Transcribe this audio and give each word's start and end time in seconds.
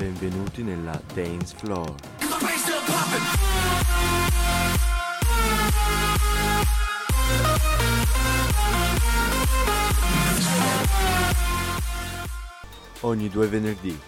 Benvenuti 0.00 0.62
nella 0.62 0.98
Dance 1.12 1.54
Floor. 1.58 1.94
Ogni 13.00 13.28
due 13.28 13.46
venerdì, 13.46 14.00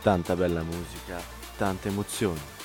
tanta 0.00 0.36
bella 0.36 0.62
musica, 0.62 1.20
tante 1.56 1.88
emozioni. 1.88 2.61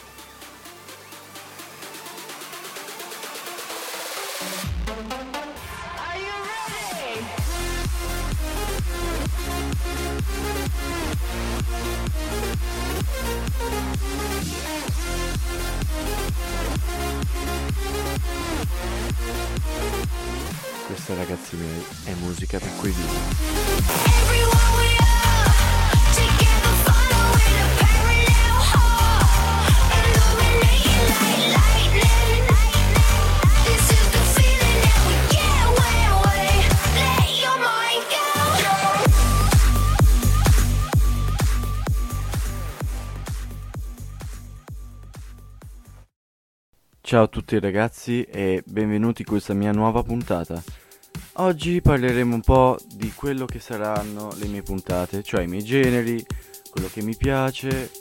Questa 21.07 21.23
ragazzi 21.23 21.55
miei 21.55 21.85
è 22.03 22.13
musica 22.15 22.59
per 22.59 22.75
cui 22.75 22.91
vivo. 22.91 24.25
Ciao 46.99 47.23
a 47.23 47.27
tutti 47.27 47.57
ragazzi 47.61 48.23
e 48.23 48.61
benvenuti 48.65 49.21
in 49.21 49.27
questa 49.29 49.53
mia 49.53 49.71
nuova 49.71 50.03
puntata. 50.03 50.61
Oggi 51.39 51.81
parleremo 51.81 52.33
un 52.33 52.41
po' 52.41 52.79
di 52.95 53.11
quello 53.13 53.45
che 53.45 53.59
saranno 53.59 54.31
le 54.39 54.47
mie 54.47 54.63
puntate, 54.63 55.21
cioè 55.21 55.43
i 55.43 55.47
miei 55.47 55.63
generi, 55.63 56.25
quello 56.71 56.89
che 56.91 57.03
mi 57.03 57.15
piace 57.15 57.91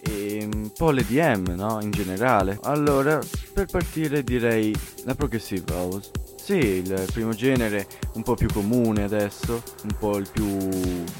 e 0.00 0.48
un 0.52 0.70
po' 0.76 0.92
le 0.92 1.04
DM, 1.04 1.54
no? 1.56 1.80
In 1.82 1.90
generale. 1.90 2.56
Allora, 2.62 3.18
per 3.52 3.66
partire 3.66 4.22
direi 4.22 4.72
la 5.04 5.16
progressive 5.16 5.64
house. 5.72 6.12
Sì, 6.40 6.54
il 6.54 7.04
primo 7.12 7.34
genere 7.34 7.88
un 8.12 8.22
po' 8.22 8.36
più 8.36 8.46
comune 8.46 9.02
adesso, 9.02 9.60
un 9.82 9.96
po' 9.98 10.16
il 10.16 10.28
più 10.32 10.68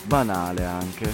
banale 0.05 0.64
anche. 0.64 1.12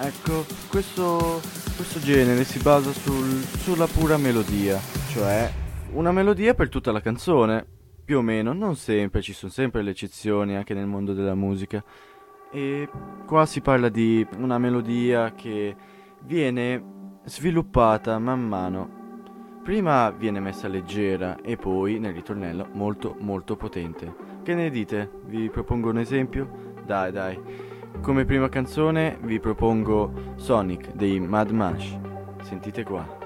Ecco, 0.00 0.44
questo, 0.68 1.40
questo 1.76 2.00
genere 2.00 2.42
si 2.42 2.58
basa 2.58 2.90
sul- 2.92 3.46
sulla 3.62 3.86
pura 3.86 4.16
melodia, 4.16 4.80
cioè 5.12 5.48
una 5.92 6.10
melodia 6.10 6.54
per 6.54 6.68
tutta 6.68 6.90
la 6.90 7.00
canzone, 7.00 7.75
più 8.06 8.18
o 8.18 8.22
meno, 8.22 8.52
non 8.52 8.76
sempre, 8.76 9.20
ci 9.20 9.32
sono 9.32 9.50
sempre 9.50 9.82
le 9.82 9.90
eccezioni 9.90 10.54
anche 10.54 10.74
nel 10.74 10.86
mondo 10.86 11.12
della 11.12 11.34
musica. 11.34 11.82
E 12.52 12.88
qua 13.26 13.44
si 13.46 13.60
parla 13.60 13.88
di 13.88 14.24
una 14.38 14.58
melodia 14.58 15.34
che 15.34 15.74
viene 16.20 17.18
sviluppata 17.24 18.16
man 18.20 18.46
mano. 18.46 19.58
Prima 19.64 20.10
viene 20.10 20.38
messa 20.38 20.68
leggera 20.68 21.40
e 21.42 21.56
poi 21.56 21.98
nel 21.98 22.14
ritornello 22.14 22.68
molto 22.74 23.16
molto 23.18 23.56
potente. 23.56 24.14
Che 24.44 24.54
ne 24.54 24.70
dite? 24.70 25.10
Vi 25.24 25.50
propongo 25.50 25.90
un 25.90 25.98
esempio? 25.98 26.74
Dai 26.86 27.10
dai. 27.10 27.36
Come 28.00 28.24
prima 28.24 28.48
canzone 28.48 29.18
vi 29.22 29.40
propongo 29.40 30.34
Sonic 30.36 30.92
dei 30.92 31.18
Mad 31.18 31.50
Mash. 31.50 31.98
Sentite 32.42 32.84
qua. 32.84 33.25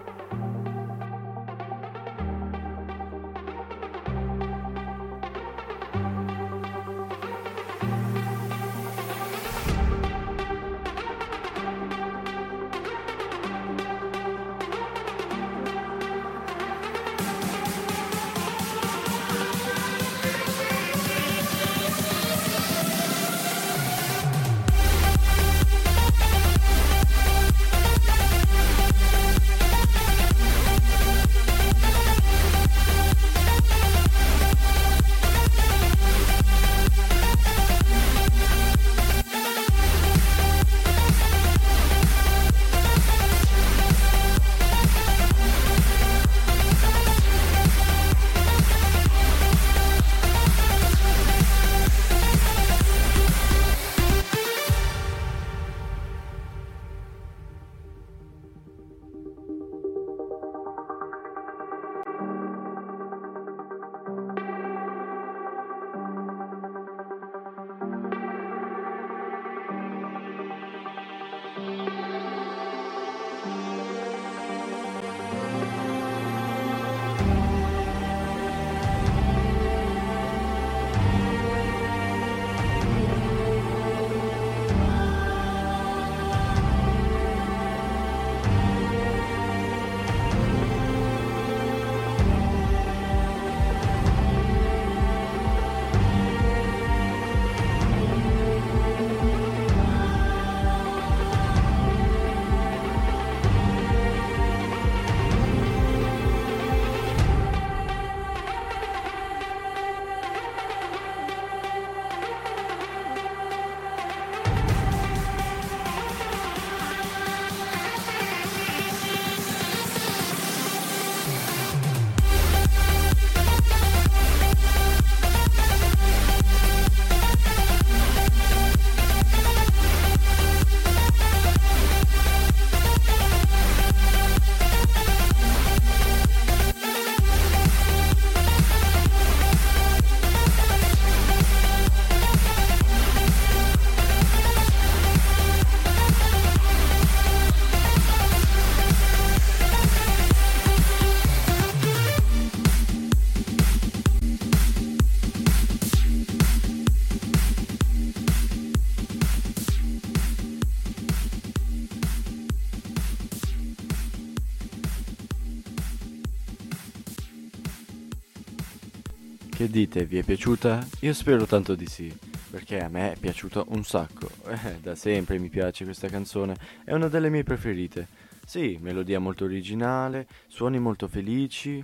Dite, 169.70 170.04
vi 170.04 170.18
è 170.18 170.22
piaciuta? 170.24 170.86
Io 171.00 171.14
spero 171.14 171.46
tanto 171.46 171.74
di 171.74 171.86
sì. 171.86 172.12
perché 172.50 172.80
a 172.80 172.88
me 172.88 173.12
è 173.12 173.16
piaciuta 173.16 173.64
un 173.68 173.84
sacco. 173.84 174.28
Eh, 174.50 174.80
da 174.80 174.96
sempre 174.96 175.38
mi 175.38 175.48
piace 175.48 175.84
questa 175.84 176.08
canzone, 176.08 176.56
è 176.84 176.92
una 176.92 177.08
delle 177.08 177.30
mie 177.30 177.44
preferite. 177.44 178.08
Sì, 178.44 178.78
melodia 178.80 179.20
molto 179.20 179.44
originale, 179.44 180.26
suoni 180.48 180.80
molto 180.80 181.06
felici. 181.06 181.82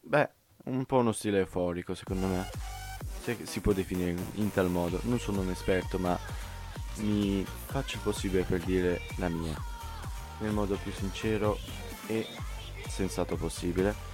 Beh, 0.00 0.28
un 0.64 0.84
po' 0.84 0.98
uno 0.98 1.12
stile 1.12 1.38
euforico 1.38 1.94
secondo 1.94 2.26
me. 2.26 2.48
Se 3.22 3.38
si 3.44 3.60
può 3.60 3.72
definire 3.72 4.14
in 4.34 4.52
tal 4.52 4.68
modo. 4.68 5.00
Non 5.04 5.18
sono 5.18 5.40
un 5.40 5.50
esperto, 5.50 5.98
ma 5.98 6.18
mi 6.96 7.44
faccio 7.66 7.96
il 7.96 8.02
possibile 8.02 8.42
per 8.42 8.60
dire 8.60 9.00
la 9.16 9.28
mia. 9.28 9.56
Nel 10.40 10.52
modo 10.52 10.76
più 10.76 10.92
sincero 10.92 11.58
e 12.06 12.26
sensato 12.88 13.36
possibile. 13.36 14.11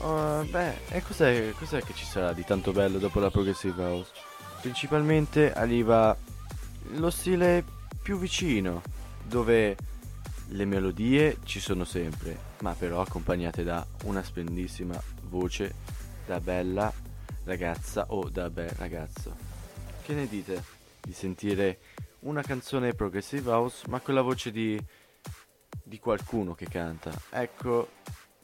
Uh, 0.00 0.44
beh, 0.48 0.88
e 0.88 1.02
cos'è, 1.02 1.52
cos'è 1.56 1.82
che 1.82 1.94
ci 1.94 2.04
sarà 2.04 2.32
di 2.32 2.44
tanto 2.44 2.72
bello 2.72 2.98
dopo 2.98 3.20
la 3.20 3.30
Progressive 3.30 3.82
House? 3.82 4.10
Principalmente 4.60 5.52
arriva 5.52 6.16
lo 6.94 7.10
stile 7.10 7.64
più 8.02 8.18
vicino, 8.18 8.82
dove 9.22 9.76
le 10.48 10.64
melodie 10.64 11.38
ci 11.44 11.60
sono 11.60 11.84
sempre, 11.84 12.36
ma 12.60 12.74
però 12.74 13.00
accompagnate 13.00 13.62
da 13.62 13.86
una 14.04 14.22
splendissima 14.22 15.00
voce 15.22 15.74
da 16.26 16.38
bella 16.40 16.92
ragazza 17.44 18.06
o 18.08 18.28
da 18.28 18.50
bel 18.50 18.70
ragazzo. 18.70 19.34
Che 20.02 20.12
ne 20.12 20.28
dite 20.28 20.62
di 21.00 21.12
sentire 21.12 21.78
una 22.20 22.42
canzone 22.42 22.94
Progressive 22.94 23.50
House, 23.50 23.88
ma 23.88 24.00
con 24.00 24.14
la 24.14 24.22
voce 24.22 24.50
di, 24.50 24.78
di 25.82 25.98
qualcuno 25.98 26.54
che 26.54 26.66
canta? 26.68 27.10
Ecco, 27.30 27.88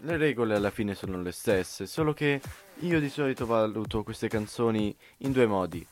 le 0.02 0.16
regole 0.16 0.54
alla 0.54 0.70
fine 0.70 0.94
sono 0.94 1.20
le 1.20 1.32
stesse, 1.32 1.86
solo 1.86 2.12
che 2.12 2.40
io 2.80 3.00
di 3.00 3.08
solito 3.08 3.46
valuto 3.46 4.02
queste 4.02 4.28
canzoni 4.28 4.94
in 5.18 5.32
due 5.32 5.46
modi. 5.46 5.86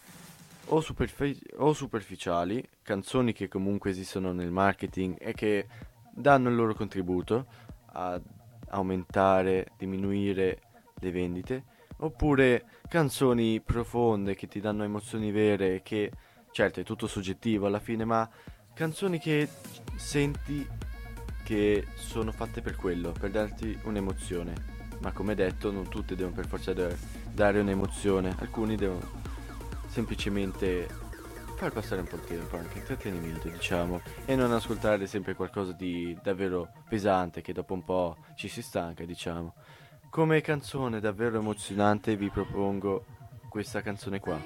O, 0.70 0.81
superfi- 0.81 1.40
o 1.56 1.72
superficiali, 1.72 2.66
canzoni 2.82 3.32
che 3.32 3.49
comunque 3.49 3.90
esistono 3.90 4.32
nel 4.32 4.50
marketing 4.50 5.16
e 5.19 5.32
che 5.32 5.66
danno 6.10 6.49
il 6.50 6.55
loro 6.55 6.75
contributo 6.75 7.46
a 7.93 8.20
aumentare, 8.70 9.72
diminuire 9.78 10.60
le 11.00 11.10
vendite, 11.10 11.64
oppure 11.99 12.64
canzoni 12.88 13.60
profonde 13.60 14.34
che 14.34 14.46
ti 14.46 14.60
danno 14.60 14.84
emozioni 14.84 15.31
vere, 15.31 15.82
che 15.82 16.12
certo 16.52 16.81
è 16.81 16.82
tutto 16.82 17.06
soggettivo 17.06 17.66
alla 17.66 17.81
fine, 17.81 18.05
ma 18.05 18.28
canzoni 18.75 19.19
che 19.19 19.49
senti 19.96 20.66
che 21.49 21.87
sono 21.95 22.31
fatte 22.31 22.61
per 22.61 22.77
quello, 22.77 23.12
per 23.12 23.31
darti 23.31 23.79
un'emozione. 23.85 24.53
Ma 24.99 25.12
come 25.12 25.35
detto, 25.35 25.71
non 25.71 25.89
tutte 25.89 26.15
devono 26.15 26.35
per 26.35 26.47
forza 26.47 26.75
da- 26.75 26.95
dare 27.33 27.61
un'emozione, 27.61 28.37
alcuni 28.41 28.77
devono 28.77 29.00
semplicemente 29.87 30.87
far 31.56 31.73
passare 31.73 32.03
un 32.03 32.06
po' 32.06 32.17
il 32.17 32.25
tempo, 32.25 32.59
anche 32.59 32.77
intrattenimento, 32.77 33.49
diciamo, 33.49 34.03
e 34.27 34.37
non 34.37 34.53
ascoltare 34.53 35.06
sempre 35.06 35.35
qualcosa 35.35 35.73
di 35.73 36.15
davvero 36.23 36.71
pesante 36.87 37.41
che 37.41 37.55
dopo 37.55 37.73
un 37.73 37.83
po' 37.83 38.19
ci 38.35 38.49
si 38.49 38.61
stanca, 38.61 39.06
diciamo. 39.06 39.55
Come 40.11 40.43
canzone 40.43 41.01
davvero 41.01 41.39
emozionante 41.39 42.15
vi 42.15 42.29
propongo 42.29 43.06
questa 43.49 43.81
canzone 43.81 44.21
qua. 44.21 44.39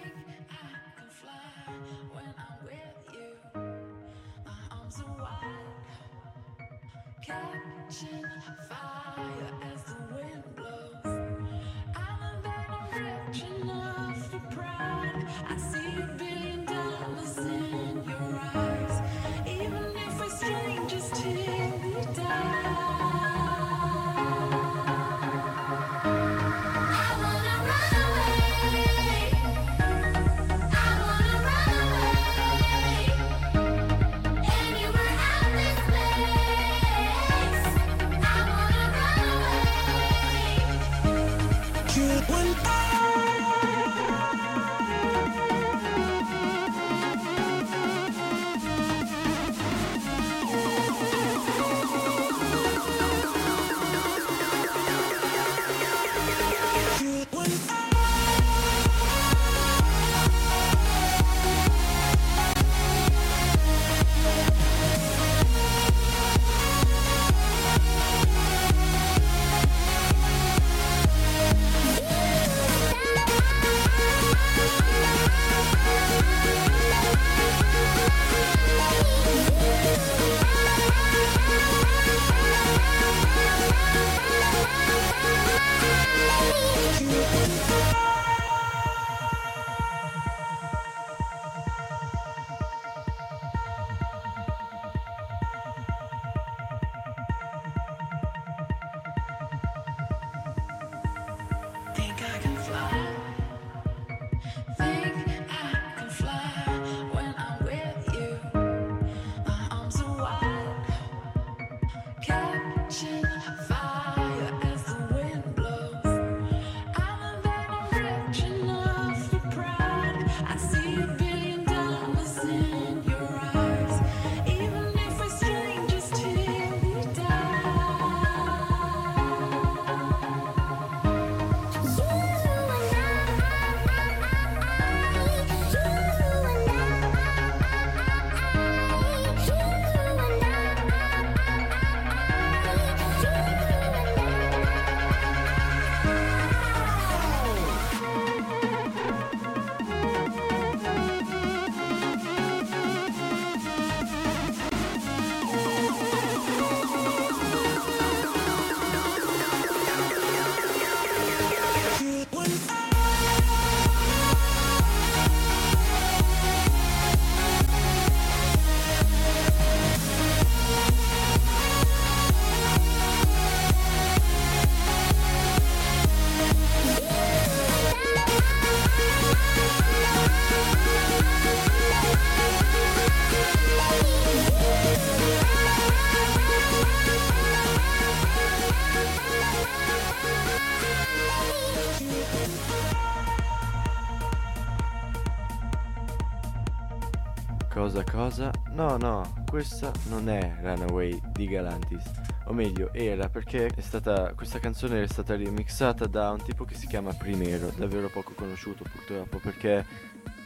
Cosa? 198.12 198.50
No, 198.72 198.98
no, 198.98 199.42
questa 199.48 199.90
non 200.10 200.28
è 200.28 200.58
Runaway 200.60 201.18
di 201.32 201.46
Galantis. 201.46 202.10
O 202.44 202.52
meglio, 202.52 202.92
era 202.92 203.30
perché 203.30 203.72
stata, 203.78 204.34
questa 204.34 204.58
canzone 204.58 205.02
è 205.02 205.06
stata 205.06 205.34
remixata 205.34 206.06
da 206.06 206.30
un 206.30 206.42
tipo 206.42 206.66
che 206.66 206.74
si 206.74 206.86
chiama 206.86 207.14
Primero, 207.14 207.72
davvero 207.74 208.10
poco 208.10 208.34
conosciuto 208.34 208.84
purtroppo, 208.84 209.38
perché 209.38 209.86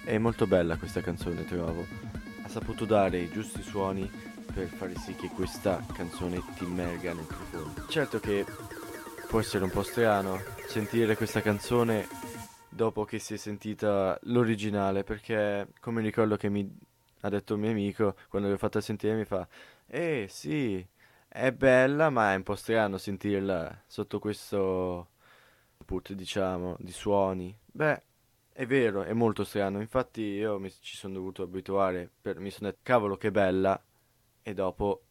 è 0.04 0.16
molto 0.16 0.46
bella 0.46 0.76
questa 0.76 1.00
canzone, 1.00 1.44
trovo. 1.44 1.84
Ha 2.44 2.48
saputo 2.48 2.84
dare 2.84 3.18
i 3.18 3.30
giusti 3.32 3.60
suoni 3.62 4.08
per 4.54 4.68
fare 4.68 4.94
sì 4.94 5.16
che 5.16 5.28
questa 5.34 5.84
canzone 5.92 6.40
ti 6.56 6.62
immerga 6.62 7.14
nel 7.14 7.24
profondo. 7.24 7.88
Certo 7.88 8.20
che 8.20 8.46
può 9.26 9.40
essere 9.40 9.64
un 9.64 9.70
po' 9.70 9.82
strano 9.82 10.40
sentire 10.68 11.16
questa 11.16 11.42
canzone 11.42 12.06
dopo 12.68 13.04
che 13.04 13.18
si 13.18 13.34
è 13.34 13.36
sentita 13.36 14.16
l'originale, 14.22 15.02
perché 15.02 15.66
come 15.80 16.00
ricordo 16.00 16.36
che 16.36 16.48
mi 16.48 16.84
ha 17.26 17.28
detto 17.30 17.54
un 17.54 17.60
mio 17.60 17.70
amico 17.70 18.16
quando 18.28 18.48
l'ho 18.48 18.56
fatta 18.58 18.80
sentire 18.80 19.14
mi 19.14 19.24
fa 19.24 19.46
Eh 19.86 20.26
sì, 20.28 20.84
è 21.28 21.52
bella 21.52 22.10
ma 22.10 22.32
è 22.32 22.36
un 22.36 22.42
po' 22.42 22.56
strano 22.56 22.98
sentirla 22.98 23.82
sotto 23.86 24.18
questo 24.18 25.08
input 25.78 26.12
diciamo 26.12 26.76
di 26.80 26.92
suoni. 26.92 27.56
Beh, 27.64 28.02
è 28.52 28.66
vero, 28.66 29.02
è 29.04 29.12
molto 29.12 29.44
strano, 29.44 29.80
infatti 29.80 30.22
io 30.22 30.58
mi, 30.58 30.70
ci 30.80 30.96
sono 30.96 31.14
dovuto 31.14 31.42
abituare, 31.42 32.10
per, 32.20 32.40
mi 32.40 32.50
sono 32.50 32.70
detto 32.70 32.80
cavolo 32.82 33.16
che 33.16 33.30
bella 33.30 33.80
e 34.42 34.54
dopo, 34.54 35.02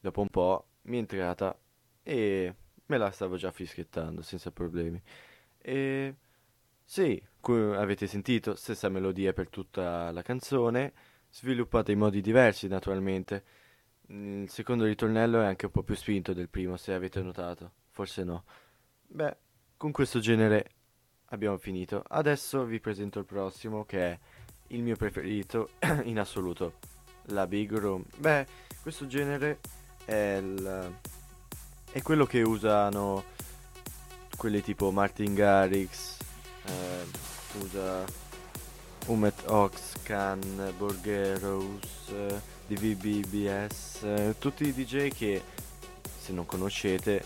dopo 0.00 0.20
un 0.20 0.28
po' 0.28 0.66
mi 0.82 0.96
è 0.96 1.00
entrata 1.00 1.56
e 2.02 2.54
me 2.86 2.98
la 2.98 3.10
stavo 3.10 3.36
già 3.36 3.50
fischiettando 3.50 4.22
senza 4.22 4.50
problemi. 4.50 5.00
E 5.58 6.14
sì, 6.84 7.22
avete 7.52 8.06
sentito, 8.06 8.54
stessa 8.54 8.88
melodia 8.88 9.32
per 9.32 9.48
tutta 9.48 10.10
la 10.10 10.22
canzone, 10.22 10.92
sviluppata 11.30 11.92
in 11.92 11.98
modi 11.98 12.20
diversi 12.20 12.66
naturalmente. 12.68 13.44
Il 14.08 14.48
secondo 14.50 14.84
ritornello 14.84 15.40
è 15.40 15.46
anche 15.46 15.66
un 15.66 15.72
po' 15.72 15.82
più 15.82 15.94
spinto 15.94 16.32
del 16.32 16.48
primo, 16.48 16.76
se 16.76 16.92
avete 16.92 17.20
notato, 17.22 17.72
forse 17.90 18.24
no. 18.24 18.44
Beh, 19.06 19.36
con 19.76 19.92
questo 19.92 20.18
genere 20.18 20.70
abbiamo 21.26 21.56
finito. 21.58 22.02
Adesso 22.06 22.64
vi 22.64 22.80
presento 22.80 23.18
il 23.18 23.24
prossimo 23.26 23.84
che 23.84 23.98
è 24.10 24.18
il 24.68 24.82
mio 24.82 24.96
preferito 24.96 25.70
in 26.04 26.18
assoluto, 26.18 26.78
la 27.26 27.46
Big 27.46 27.72
Room. 27.72 28.04
Beh, 28.16 28.46
questo 28.82 29.06
genere 29.06 29.60
è, 30.04 30.38
il- 30.40 30.92
è 31.92 32.02
quello 32.02 32.26
che 32.26 32.42
usano 32.42 33.24
quelli 34.36 34.62
tipo 34.62 34.90
Martin 34.90 35.32
Garrix, 35.34 36.18
eh, 36.66 37.32
usa 37.62 38.04
Umet 39.06 39.48
Ox, 39.48 40.02
Khan, 40.02 40.40
Borgeros, 40.78 42.08
eh, 42.10 42.40
DVBBS, 42.66 44.34
tutti 44.38 44.66
i 44.66 44.72
DJ 44.72 45.08
che 45.08 45.42
se 46.18 46.32
non 46.32 46.46
conoscete, 46.46 47.22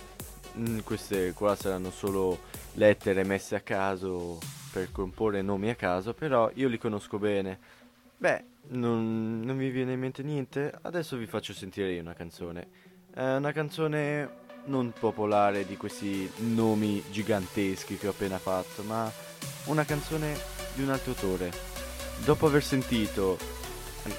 mm, 0.57 0.81
queste 0.81 1.33
qua 1.33 1.55
saranno 1.55 1.91
solo 1.91 2.39
lettere 2.75 3.23
messe 3.23 3.55
a 3.55 3.61
caso 3.61 4.39
per 4.73 4.91
comporre 4.91 5.41
nomi 5.41 5.71
a 5.71 5.77
caso, 5.77 6.15
però 6.15 6.51
io 6.55 6.69
li 6.69 6.79
conosco 6.79 7.19
bene. 7.19 7.59
Beh, 8.17 8.45
non, 8.71 9.41
non 9.41 9.57
mi 9.57 9.71
viene 9.71 9.93
in 9.93 10.01
mente 10.01 10.23
niente, 10.25 10.77
adesso 10.83 11.17
vi 11.17 11.27
faccio 11.27 11.53
sentire 11.53 11.93
io 11.93 12.01
una 12.01 12.15
canzone. 12.15 12.69
È 13.15 13.37
una 13.37 13.53
canzone 13.53 14.47
non 14.69 14.93
popolare 14.99 15.67
di 15.67 15.77
questi 15.77 16.31
nomi 16.37 17.03
giganteschi 17.11 17.97
che 17.97 18.07
ho 18.07 18.11
appena 18.11 18.39
fatto, 18.39 18.83
ma 18.83 19.11
una 19.65 19.85
canzone 19.85 20.39
di 20.75 20.83
un 20.83 20.91
altro 20.91 21.13
autore. 21.13 21.53
Dopo 22.25 22.47
aver 22.47 22.63
sentito 22.63 23.39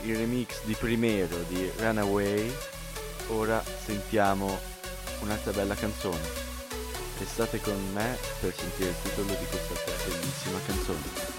il 0.03 0.15
remix 0.15 0.63
di 0.63 0.73
Primero 0.73 1.37
di 1.47 1.69
Runaway, 1.77 2.51
ora 3.27 3.63
sentiamo 3.63 4.57
un'altra 5.21 5.51
bella 5.51 5.75
canzone. 5.75 6.47
Restate 7.17 7.59
con 7.59 7.77
me 7.93 8.17
per 8.39 8.53
sentire 8.55 8.89
il 8.89 8.95
titolo 9.03 9.27
di 9.27 9.45
questa 9.45 9.73
bellissima 10.05 10.59
canzone. 10.65 11.38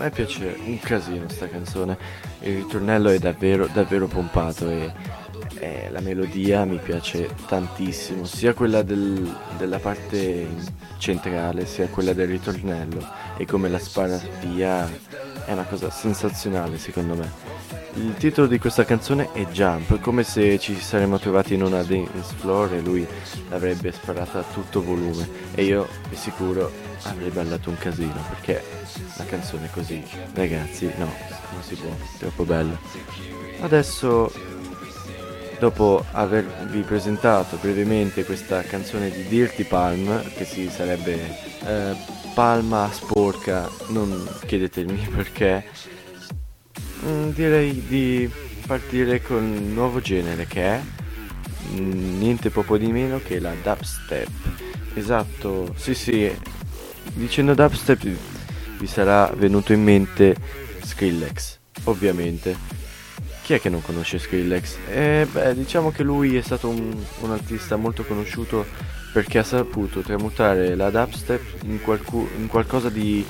Me 0.00 0.10
piace 0.10 0.56
un 0.64 0.78
casino 0.80 1.28
sta 1.28 1.48
canzone. 1.48 1.96
Il 2.40 2.56
ritornello 2.56 3.10
è 3.10 3.18
davvero, 3.18 3.68
davvero 3.72 4.06
pompato 4.06 4.68
e, 4.70 4.92
e 5.58 5.88
la 5.90 6.00
melodia 6.00 6.64
mi 6.64 6.78
piace 6.78 7.28
tantissimo, 7.46 8.24
sia 8.24 8.54
quella 8.54 8.82
del- 8.82 9.36
della 9.58 9.78
parte 9.78 10.46
centrale, 10.98 11.66
sia 11.66 11.88
quella 11.88 12.14
del 12.14 12.28
ritornello. 12.28 13.06
E 13.36 13.44
come 13.44 13.68
la 13.68 13.78
spara 13.78 14.18
via 14.40 14.88
è 15.44 15.52
una 15.52 15.64
cosa 15.64 15.90
sensazionale 15.90 16.78
secondo 16.78 17.14
me. 17.14 17.49
Il 17.94 18.14
titolo 18.16 18.46
di 18.46 18.58
questa 18.58 18.84
canzone 18.84 19.32
è 19.32 19.44
Jump, 19.46 20.00
come 20.00 20.22
se 20.22 20.58
ci 20.58 20.78
saremmo 20.78 21.18
trovati 21.18 21.54
in 21.54 21.62
una 21.62 21.82
dance 21.82 22.34
floor 22.36 22.74
e 22.74 22.80
lui 22.80 23.06
l'avrebbe 23.48 23.90
sparata 23.90 24.38
a 24.38 24.44
tutto 24.44 24.82
volume 24.82 25.28
e 25.54 25.64
io 25.64 25.88
di 26.08 26.14
sicuro 26.14 26.70
avrei 27.02 27.30
ballato 27.30 27.68
un 27.68 27.76
casino 27.76 28.22
perché 28.28 28.62
la 29.16 29.24
canzone 29.24 29.66
è 29.66 29.70
così, 29.70 30.04
ragazzi, 30.34 30.90
no, 30.96 31.12
non 31.52 31.62
si 31.62 31.74
può, 31.74 31.90
troppo 32.18 32.44
bella. 32.44 32.78
Adesso, 33.60 34.32
dopo 35.58 36.04
avervi 36.12 36.80
presentato 36.82 37.58
brevemente 37.60 38.24
questa 38.24 38.62
canzone 38.62 39.10
di 39.10 39.26
Dirty 39.26 39.64
Palm, 39.64 40.22
che 40.34 40.44
si 40.44 40.70
sarebbe 40.70 41.36
eh, 41.66 41.94
palma 42.34 42.88
sporca, 42.92 43.68
non 43.88 44.28
chiedetemi 44.46 45.08
perché, 45.14 45.64
direi 47.32 47.84
di 47.86 48.30
partire 48.66 49.20
con 49.22 49.42
un 49.42 49.72
nuovo 49.72 50.00
genere 50.00 50.46
che 50.46 50.62
è 50.62 50.80
mm, 51.72 52.18
niente 52.18 52.50
poco 52.50 52.76
di 52.78 52.90
meno 52.92 53.20
che 53.24 53.38
la 53.40 53.52
dubstep. 53.62 54.28
Esatto, 54.94 55.74
sì 55.76 55.94
sì, 55.94 56.30
dicendo 57.14 57.54
dubstep 57.54 58.06
vi 58.78 58.86
sarà 58.86 59.32
venuto 59.34 59.72
in 59.72 59.82
mente 59.82 60.36
Skrillex, 60.82 61.58
ovviamente. 61.84 62.78
Chi 63.42 63.54
è 63.54 63.60
che 63.60 63.68
non 63.68 63.82
conosce 63.82 64.18
Skrillex? 64.18 64.76
Eh, 64.88 65.26
beh, 65.30 65.54
diciamo 65.54 65.90
che 65.90 66.02
lui 66.02 66.36
è 66.36 66.40
stato 66.40 66.68
un, 66.68 66.94
un 67.20 67.30
artista 67.30 67.76
molto 67.76 68.04
conosciuto 68.04 68.66
perché 69.12 69.38
ha 69.38 69.42
saputo 69.42 70.00
tramutare 70.00 70.76
la 70.76 70.90
dubstep 70.90 71.62
in, 71.64 71.80
qualcu- 71.80 72.30
in 72.38 72.46
qualcosa 72.46 72.88
di 72.88 73.24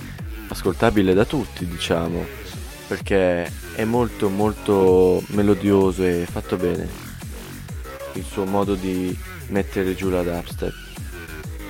ascoltabile 0.49 1.15
da 1.15 1.25
tutti, 1.25 1.67
diciamo 1.67 2.50
perché 2.91 3.49
è 3.77 3.85
molto 3.85 4.29
molto 4.29 5.23
melodioso 5.29 6.03
e 6.03 6.27
fatto 6.29 6.57
bene. 6.57 6.89
Il 8.15 8.25
suo 8.25 8.45
modo 8.47 8.75
di 8.75 9.17
mettere 9.51 9.95
giù 9.95 10.11
la 10.11 10.25
dubstep. 10.25 10.75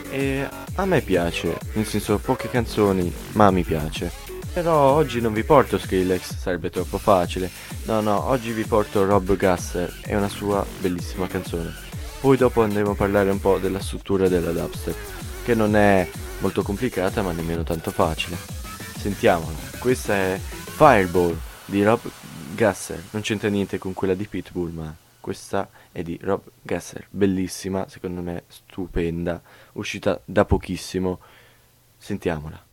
E 0.08 0.48
a 0.76 0.84
me 0.86 1.02
piace 1.02 1.58
nel 1.74 1.84
senso 1.84 2.16
poche 2.16 2.48
canzoni 2.48 3.12
ma 3.32 3.50
mi 3.50 3.64
piace. 3.64 4.10
Però 4.54 4.92
oggi 4.92 5.20
non 5.20 5.34
vi 5.34 5.44
porto 5.44 5.76
Skrillex 5.76 6.38
sarebbe 6.38 6.70
troppo 6.70 6.96
facile. 6.96 7.50
No 7.84 8.00
no 8.00 8.24
oggi 8.24 8.52
vi 8.52 8.64
porto 8.64 9.04
Rob 9.04 9.36
Gasser 9.36 9.92
e 10.06 10.16
una 10.16 10.30
sua 10.30 10.64
bellissima 10.78 11.26
canzone. 11.26 11.70
Poi 12.18 12.38
dopo 12.38 12.62
andremo 12.62 12.92
a 12.92 12.94
parlare 12.94 13.28
un 13.28 13.40
po' 13.40 13.58
della 13.58 13.80
struttura 13.80 14.26
della 14.26 14.52
dubstep 14.52 14.96
che 15.44 15.54
non 15.54 15.76
è 15.76 16.08
molto 16.38 16.62
complicata 16.62 17.20
ma 17.20 17.32
nemmeno 17.32 17.62
tanto 17.62 17.90
facile. 17.90 18.38
Sentiamola. 18.96 19.68
Questa 19.78 20.14
è 20.14 20.40
Fireball 20.80 21.38
di 21.66 21.84
Rob 21.84 22.00
Gasser. 22.54 23.04
Non 23.10 23.20
c'entra 23.20 23.50
niente 23.50 23.76
con 23.76 23.92
quella 23.92 24.14
di 24.14 24.26
Pitbull, 24.26 24.72
ma 24.72 24.96
questa 25.20 25.68
è 25.92 26.02
di 26.02 26.18
Rob 26.22 26.40
Gasser. 26.62 27.06
Bellissima, 27.10 27.86
secondo 27.86 28.22
me 28.22 28.44
stupenda, 28.46 29.42
uscita 29.72 30.18
da 30.24 30.46
pochissimo. 30.46 31.20
Sentiamola. 31.98 32.69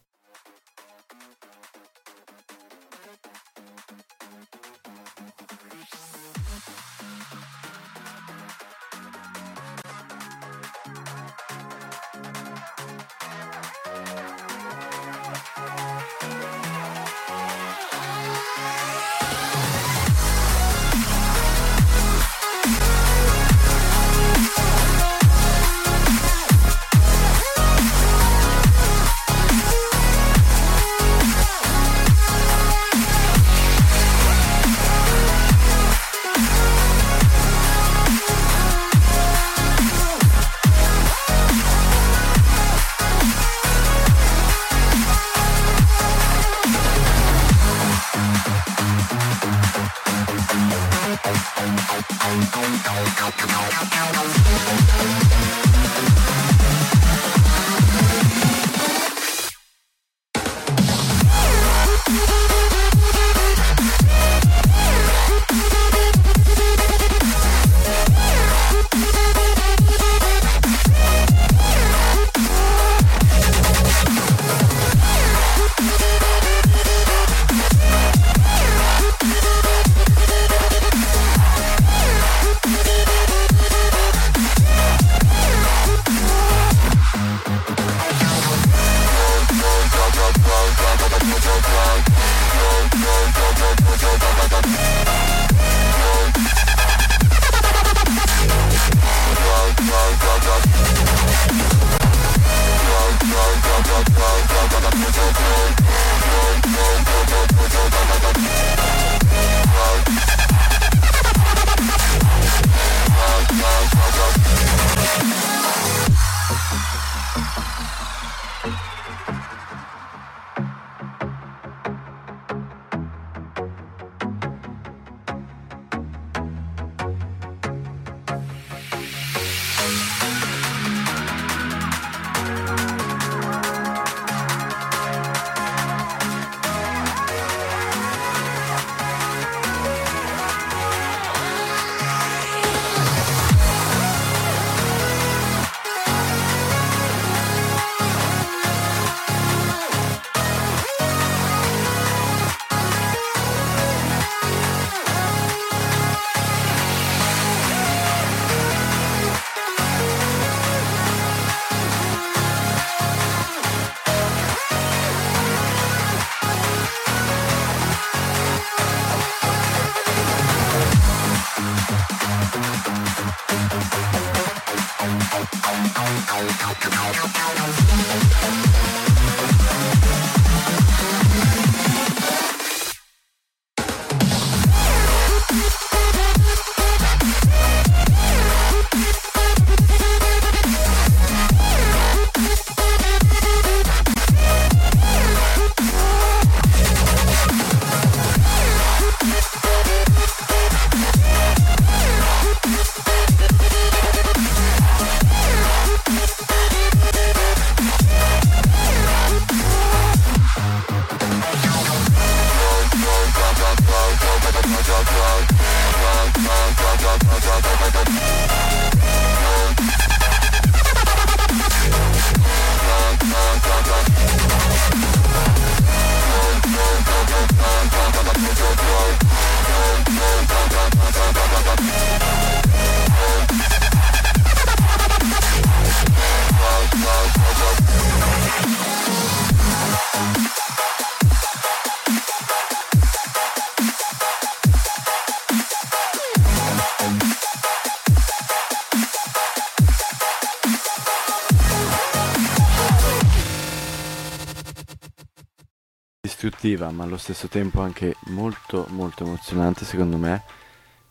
Distruttiva, 256.78 256.92
ma 256.92 257.04
allo 257.04 257.18
stesso 257.18 257.48
tempo 257.48 257.82
anche 257.82 258.16
molto 258.28 258.86
molto 258.90 259.24
emozionante 259.26 259.84
secondo 259.84 260.18
me. 260.18 260.44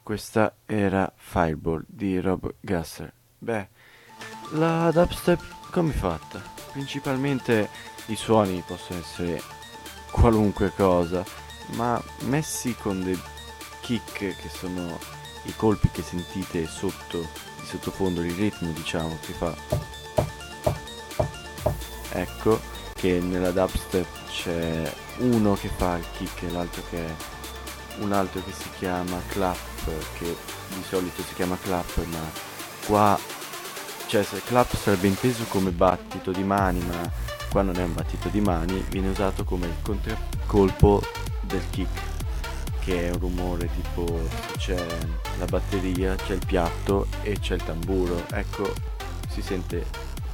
Questa 0.03 0.55
era 0.65 1.13
Fireball 1.17 1.85
di 1.87 2.21
Rob 2.21 2.55
Gasser. 2.61 3.13
Beh, 3.39 3.69
la 4.53 4.91
dubstep 4.93 5.43
come 5.71 5.91
è 5.91 5.97
fatta? 5.97 6.41
Principalmente 6.71 7.69
i 8.07 8.17
suoni 8.17 8.63
possono 8.65 9.01
essere 9.01 9.43
qualunque 10.13 10.73
cosa, 10.75 11.25
ma 11.75 12.01
messi 12.27 12.75
con 12.77 13.03
dei 13.03 13.19
kick 13.81 14.19
che 14.37 14.49
sono 14.49 14.99
i 15.45 15.55
colpi 15.57 15.89
che 15.91 16.03
sentite 16.03 16.67
sotto 16.67 17.19
di 17.19 17.67
sottofondo, 17.67 18.23
il 18.23 18.33
ritmo 18.33 18.71
diciamo 18.73 19.17
che 19.21 19.33
fa 19.33 19.55
ecco 22.11 22.61
che 22.95 23.21
nella 23.21 23.51
dubstep 23.51 24.26
c'è 24.37 24.93
uno 25.19 25.55
che 25.55 25.69
fa 25.69 25.97
il 25.97 26.05
kick 26.17 26.43
e 26.43 26.51
l'altro 26.51 26.83
che 26.91 27.07
è 27.07 27.15
un 28.01 28.13
altro 28.13 28.43
che 28.45 28.53
si 28.53 28.69
chiama 28.79 29.21
clap 29.29 29.57
che 30.19 30.37
di 30.75 30.83
solito 30.87 31.23
si 31.23 31.35
chiama 31.35 31.57
clap 31.63 32.05
ma 32.07 32.31
qua 32.85 33.19
cioè 34.07 34.23
se 34.23 34.43
clap 34.45 34.77
sarebbe 34.77 35.07
inteso 35.07 35.45
come 35.49 35.71
battito 35.71 36.31
di 36.31 36.45
mani 36.45 36.81
ma 36.81 37.11
qua 37.49 37.63
non 37.63 37.77
è 37.77 37.83
un 37.83 37.95
battito 37.95 38.29
di 38.29 38.41
mani 38.41 38.85
viene 38.91 39.09
usato 39.09 39.45
come 39.45 39.67
il 39.67 39.75
contraccolpo 39.81 41.03
del 41.41 41.63
kick 41.71 42.15
che 42.81 43.09
è 43.09 43.11
un 43.11 43.19
rumore 43.19 43.69
tipo 43.75 44.29
c'è 44.59 44.87
la 45.39 45.45
batteria 45.47 46.15
c'è 46.15 46.35
il 46.35 46.47
piatto 46.47 47.09
e 47.23 47.37
c'è 47.41 47.55
il 47.55 47.65
tamburo. 47.65 48.25
Ecco 48.31 48.73
si 49.29 49.43
sente 49.43 49.85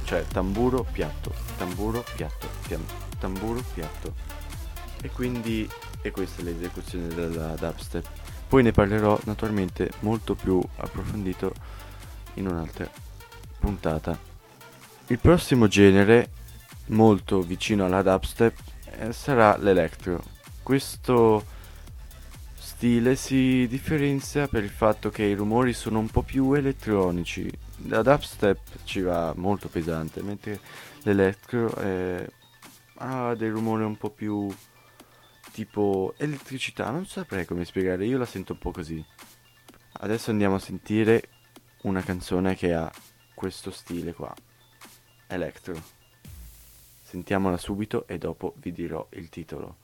cioè 0.03 0.23
tamburo 0.27 0.85
piatto 0.89 1.33
tamburo 1.57 2.03
piatto 2.15 2.47
pian- 2.67 2.85
tamburo 3.23 3.63
piatto. 3.73 4.13
E 5.01 5.09
quindi 5.09 5.69
e 6.01 6.11
questa 6.11 6.41
è 6.41 6.43
l'esecuzione 6.43 7.07
della 7.07 7.55
dubstep. 7.55 8.05
Poi 8.49 8.61
ne 8.61 8.73
parlerò 8.73 9.17
naturalmente 9.23 9.89
molto 10.01 10.35
più 10.35 10.61
approfondito 10.75 11.53
in 12.35 12.47
un'altra 12.47 12.89
puntata. 13.57 14.19
Il 15.07 15.19
prossimo 15.19 15.67
genere 15.67 16.29
molto 16.87 17.41
vicino 17.41 17.85
alla 17.85 18.01
dubstep 18.01 18.57
eh, 18.99 19.13
sarà 19.13 19.55
l'electro. 19.57 20.21
Questo 20.61 21.45
stile 22.55 23.15
si 23.15 23.65
differenzia 23.69 24.47
per 24.47 24.63
il 24.63 24.69
fatto 24.69 25.09
che 25.09 25.23
i 25.23 25.35
rumori 25.35 25.71
sono 25.71 25.99
un 25.99 26.09
po' 26.09 26.21
più 26.21 26.51
elettronici. 26.51 27.49
La 27.87 28.01
dubstep 28.01 28.59
ci 28.83 28.99
va 28.99 29.33
molto 29.37 29.69
pesante, 29.69 30.21
mentre 30.21 30.59
l'electro 31.03 31.73
è- 31.75 32.29
ha 33.03 33.35
dei 33.35 33.49
rumori 33.49 33.83
un 33.83 33.97
po' 33.97 34.09
più 34.09 34.53
tipo 35.51 36.13
elettricità. 36.17 36.89
Non 36.89 37.05
saprei 37.05 37.45
come 37.45 37.65
spiegare, 37.65 38.05
io 38.05 38.17
la 38.17 38.25
sento 38.25 38.53
un 38.53 38.59
po' 38.59 38.71
così. 38.71 39.03
Adesso 39.91 40.31
andiamo 40.31 40.55
a 40.55 40.59
sentire 40.59 41.29
una 41.83 42.01
canzone 42.01 42.55
che 42.55 42.73
ha 42.73 42.91
questo 43.33 43.71
stile 43.71 44.13
qua. 44.13 44.33
Electro. 45.27 46.01
Sentiamola 47.01 47.57
subito 47.57 48.07
e 48.07 48.17
dopo 48.17 48.53
vi 48.57 48.71
dirò 48.71 49.05
il 49.11 49.29
titolo. 49.29 49.77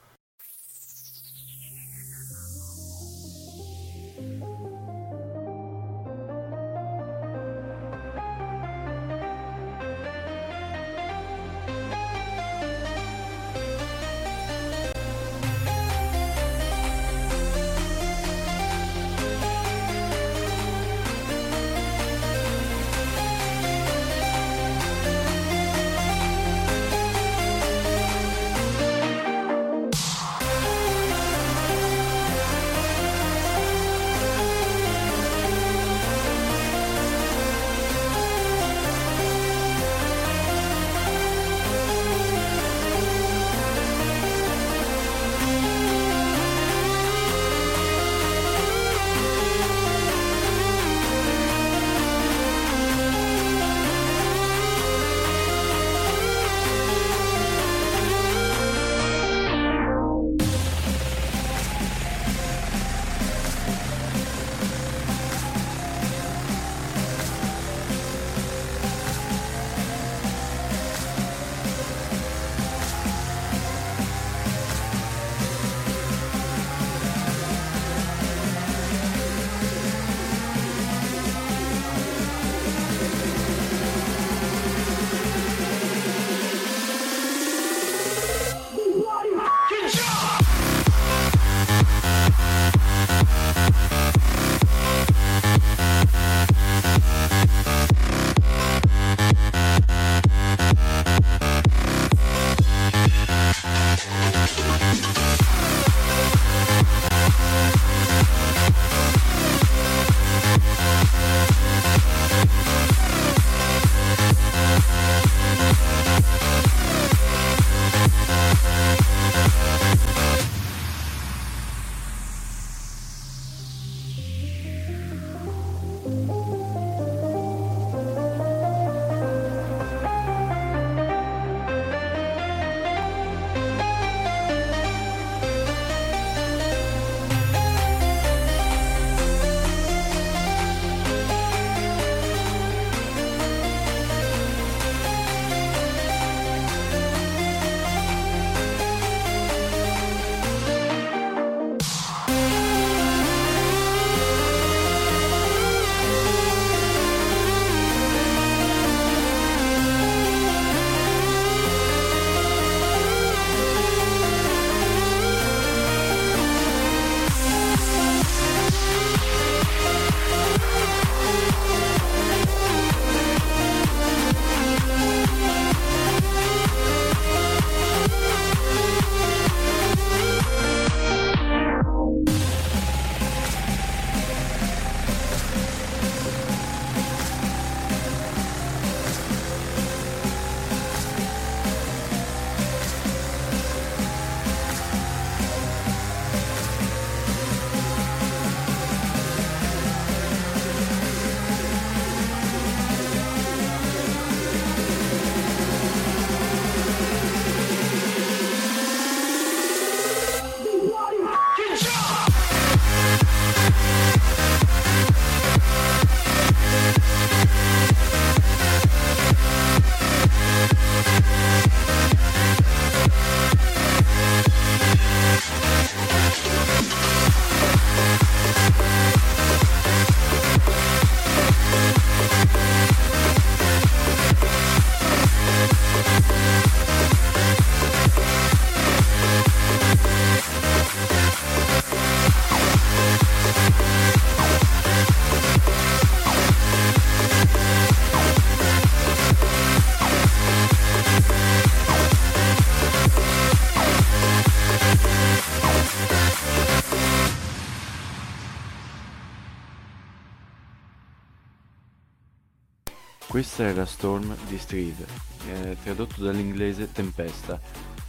Questa 263.39 263.63
era 263.63 263.85
Storm 263.85 264.35
di 264.49 264.57
Steve, 264.57 265.05
eh, 265.47 265.77
tradotto 265.81 266.21
dall'inglese 266.21 266.91
Tempesta. 266.91 267.57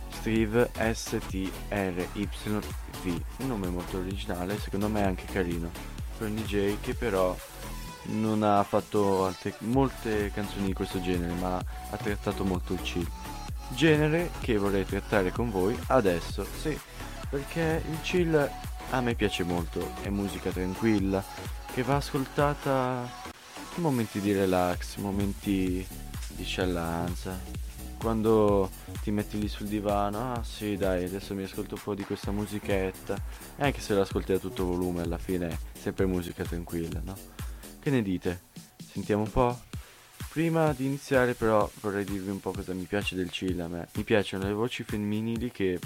Steve 0.09 0.73
S-T-R-Y-V, 0.77 1.51
un 3.37 3.47
nome 3.47 3.69
molto 3.69 3.99
originale, 3.99 4.59
secondo 4.59 4.89
me 4.89 5.05
anche 5.05 5.27
carino, 5.27 5.71
per 6.19 6.27
un 6.27 6.35
DJ 6.35 6.81
che 6.81 6.95
però 6.95 7.37
non 8.07 8.43
ha 8.43 8.61
fatto 8.65 9.27
altre, 9.27 9.55
molte 9.59 10.33
canzoni 10.35 10.67
di 10.67 10.73
questo 10.73 11.01
genere, 11.01 11.33
ma 11.35 11.59
ha 11.59 11.97
trattato 11.97 12.45
molto 12.45 12.73
il 12.73 12.83
chill. 12.83 13.07
Genere 13.69 14.33
che 14.41 14.59
vorrei 14.59 14.85
trattare 14.85 15.31
con 15.31 15.49
voi 15.49 15.79
adesso, 15.87 16.45
sì, 16.61 16.77
perché 17.29 17.85
il 17.89 18.01
chill 18.01 18.51
a 18.91 19.01
me 19.01 19.15
piace 19.15 19.45
molto, 19.45 19.93
è 20.03 20.09
musica 20.09 20.51
tranquilla, 20.51 21.23
che 21.73 21.85
va 21.85 21.95
ascoltata 21.95 23.30
momenti 23.77 24.21
di 24.21 24.33
relax, 24.33 24.97
momenti 24.97 25.87
di 26.29 26.45
sciallanza. 26.45 27.39
Quando 27.99 28.71
ti 29.03 29.11
metti 29.11 29.39
lì 29.39 29.49
sul 29.49 29.67
divano, 29.67 30.33
ah 30.33 30.43
sì 30.43 30.77
dai, 30.77 31.05
adesso 31.05 31.35
mi 31.35 31.43
ascolto 31.43 31.75
un 31.75 31.83
po' 31.83 31.95
di 31.95 32.05
questa 32.05 32.31
musichetta. 32.31 33.15
E 33.57 33.63
anche 33.63 33.81
se 33.81 33.95
l'ascolti 33.95 34.33
a 34.33 34.39
tutto 34.39 34.65
volume, 34.65 35.03
alla 35.03 35.19
fine 35.19 35.49
è 35.49 35.59
sempre 35.79 36.07
musica 36.07 36.45
tranquilla, 36.45 37.01
no? 37.05 37.17
Che 37.79 37.91
ne 37.91 38.03
dite? 38.03 38.43
Sentiamo 38.91 39.23
un 39.23 39.31
po'? 39.31 39.61
Prima 40.31 40.73
di 40.73 40.87
iniziare 40.87 41.35
però 41.35 41.69
vorrei 41.81 42.05
dirvi 42.05 42.31
un 42.31 42.41
po' 42.41 42.53
cosa 42.53 42.73
mi 42.73 42.85
piace 42.85 43.17
del 43.17 43.31
chill 43.31 43.61
a 43.61 43.69
me. 43.69 43.89
Mi 43.95 44.05
piacciono 44.05 44.45
le 44.45 44.53
voci 44.53 44.83
femminili 44.83 45.51
che 45.51 45.79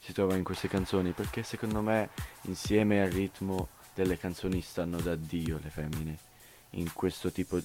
si 0.00 0.12
trovano 0.12 0.38
in 0.38 0.44
queste 0.44 0.68
canzoni 0.68 1.12
perché 1.12 1.42
secondo 1.42 1.80
me 1.80 2.10
insieme 2.42 3.02
al 3.02 3.10
ritmo 3.10 3.68
delle 3.94 4.18
canzoni 4.18 4.60
stanno 4.60 5.00
da 5.00 5.14
Dio 5.14 5.60
le 5.62 5.70
femmine 5.70 6.32
in 6.74 6.92
questo 6.92 7.30
tipo 7.30 7.58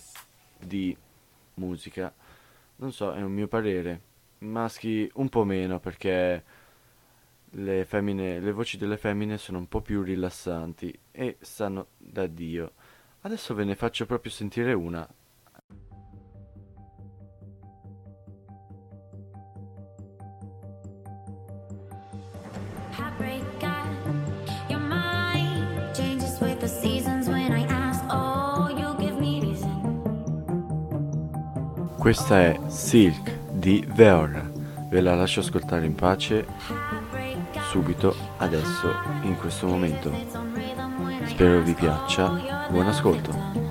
di 0.58 0.96
musica. 1.56 2.14
Non 2.78 2.92
so, 2.92 3.14
è 3.14 3.22
un 3.22 3.32
mio 3.32 3.48
parere. 3.48 4.02
Maschi 4.40 5.10
un 5.16 5.30
po' 5.30 5.44
meno 5.44 5.80
perché 5.80 6.44
le 7.52 7.86
femmine, 7.86 8.40
le 8.40 8.52
voci 8.52 8.78
delle 8.78 8.98
femmine 8.98 9.38
sono 9.38 9.58
un 9.58 9.68
po' 9.68 9.82
più 9.82 10.02
rilassanti 10.02 10.98
e 11.12 11.38
stanno 11.42 11.88
da 11.98 12.28
Dio. 12.28 12.74
Adesso 13.22 13.54
ve 13.54 13.66
ne 13.66 13.76
faccio 13.76 14.06
proprio 14.06 14.32
sentire 14.32 14.74
una. 14.74 15.08
Questa 32.00 32.40
è 32.40 32.58
Silk 32.68 33.52
di 33.52 33.86
Veor. 33.94 34.52
Ve 34.90 35.02
la 35.02 35.16
lascio 35.16 35.42
ascoltare 35.42 35.86
in 35.86 35.96
pace 35.96 36.48
subito, 37.70 38.16
adesso, 38.38 38.90
in 39.24 39.36
questo 39.38 39.68
momento. 39.68 40.10
Spero 41.26 41.62
vi 41.62 41.74
piaccia. 41.74 42.68
Buon 42.72 42.88
ascolto. 42.88 43.69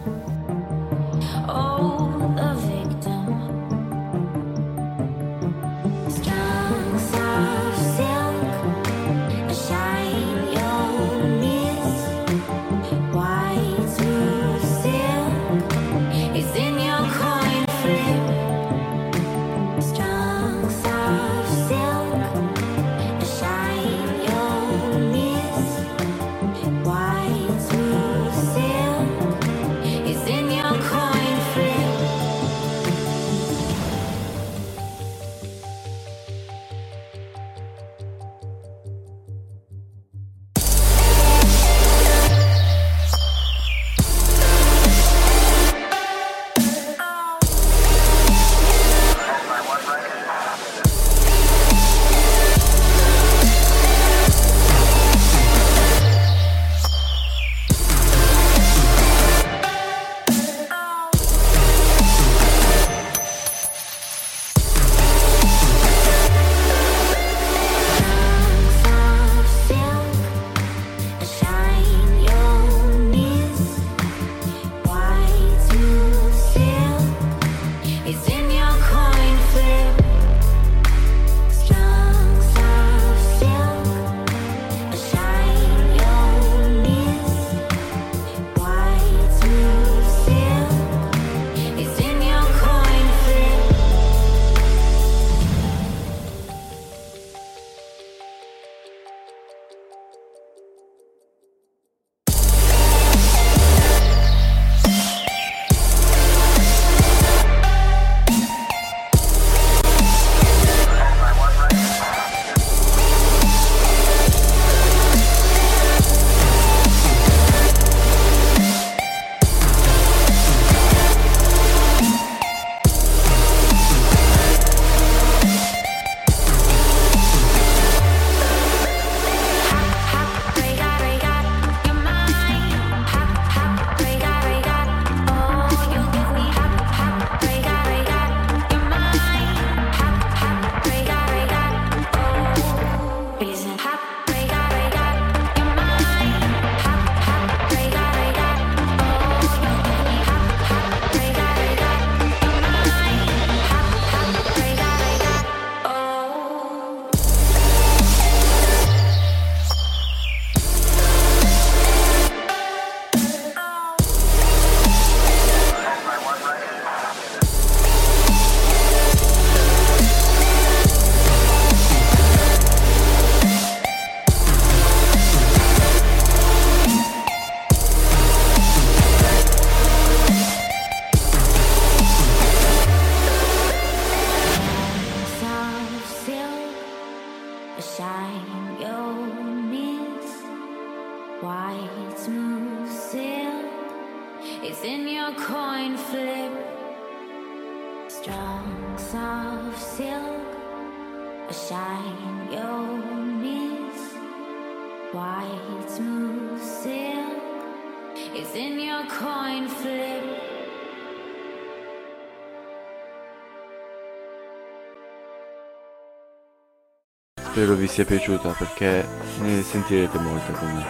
Spero 217.41 217.75
vi 217.75 217.89
sia 217.89 218.05
piaciuta 218.05 218.51
perché 218.51 219.09
ne 219.41 219.63
sentirete 219.63 220.19
molta 220.19 220.53
con 220.53 220.75
me. 220.75 220.85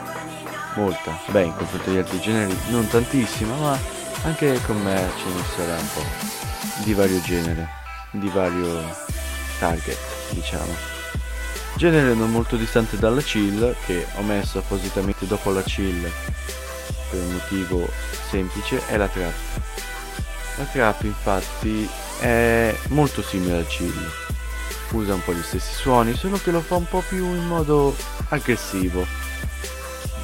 Molta. 0.74 1.16
Beh, 1.30 1.44
in 1.44 1.54
confronto 1.54 1.90
agli 1.90 1.98
altri 1.98 2.18
generi 2.18 2.56
non 2.70 2.88
tantissima, 2.88 3.54
ma 3.54 3.78
anche 4.24 4.60
con 4.66 4.82
me 4.82 5.10
ce 5.16 5.28
ne 5.28 5.42
sarà 5.54 5.78
un 5.78 5.88
po'. 5.94 6.82
Di 6.82 6.92
vario 6.92 7.20
genere, 7.20 7.68
di 8.10 8.28
vario 8.28 8.82
target, 9.60 9.98
diciamo. 10.30 10.97
Genere 11.78 12.12
non 12.12 12.32
molto 12.32 12.56
distante 12.56 12.98
dalla 12.98 13.20
chill, 13.20 13.72
che 13.86 14.04
ho 14.16 14.22
messo 14.22 14.58
appositamente 14.58 15.28
dopo 15.28 15.52
la 15.52 15.62
chill 15.62 16.10
per 17.08 17.20
un 17.20 17.34
motivo 17.34 17.88
semplice, 18.28 18.84
è 18.88 18.96
la 18.96 19.06
trap. 19.06 19.32
La 20.56 20.64
trap 20.64 21.04
infatti 21.04 21.88
è 22.18 22.76
molto 22.88 23.22
simile 23.22 23.58
al 23.58 23.66
chill 23.68 24.10
usa 24.90 25.14
un 25.14 25.22
po' 25.22 25.32
gli 25.32 25.42
stessi 25.42 25.72
suoni, 25.72 26.14
solo 26.14 26.40
che 26.42 26.50
lo 26.50 26.60
fa 26.60 26.74
un 26.74 26.88
po' 26.88 27.02
più 27.06 27.24
in 27.24 27.46
modo 27.46 27.94
aggressivo. 28.30 29.06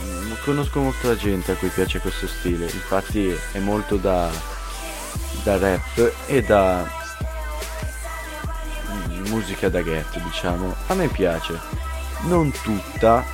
Mm, 0.04 0.32
Conosco 0.42 0.80
molta 0.80 1.14
gente 1.14 1.52
a 1.52 1.54
cui 1.54 1.68
piace 1.68 2.00
questo 2.00 2.26
stile, 2.26 2.64
infatti 2.64 3.32
è 3.52 3.58
molto 3.58 3.94
da, 3.96 4.28
da 5.44 5.56
rap 5.56 6.12
e 6.26 6.42
da 6.42 7.02
musica 9.35 9.68
da 9.68 9.83
ghetto, 9.83 10.20
diciamo. 10.20 10.75
A 10.87 10.94
me 10.94 11.09
piace, 11.09 11.59
non 12.23 12.53
tutta, 12.62 13.25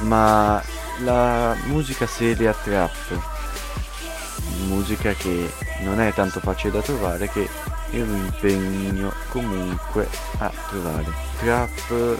ma 0.00 0.62
la 1.00 1.56
musica 1.64 2.06
seria 2.06 2.52
trap, 2.52 3.18
musica 4.66 5.12
che 5.14 5.52
non 5.80 6.00
è 6.00 6.12
tanto 6.12 6.38
facile 6.38 6.72
da 6.72 6.80
trovare 6.80 7.28
che 7.28 7.48
io 7.90 8.06
mi 8.06 8.18
impegno 8.18 9.12
comunque 9.30 10.08
a 10.38 10.52
trovare. 10.68 11.06
Trap 11.40 12.16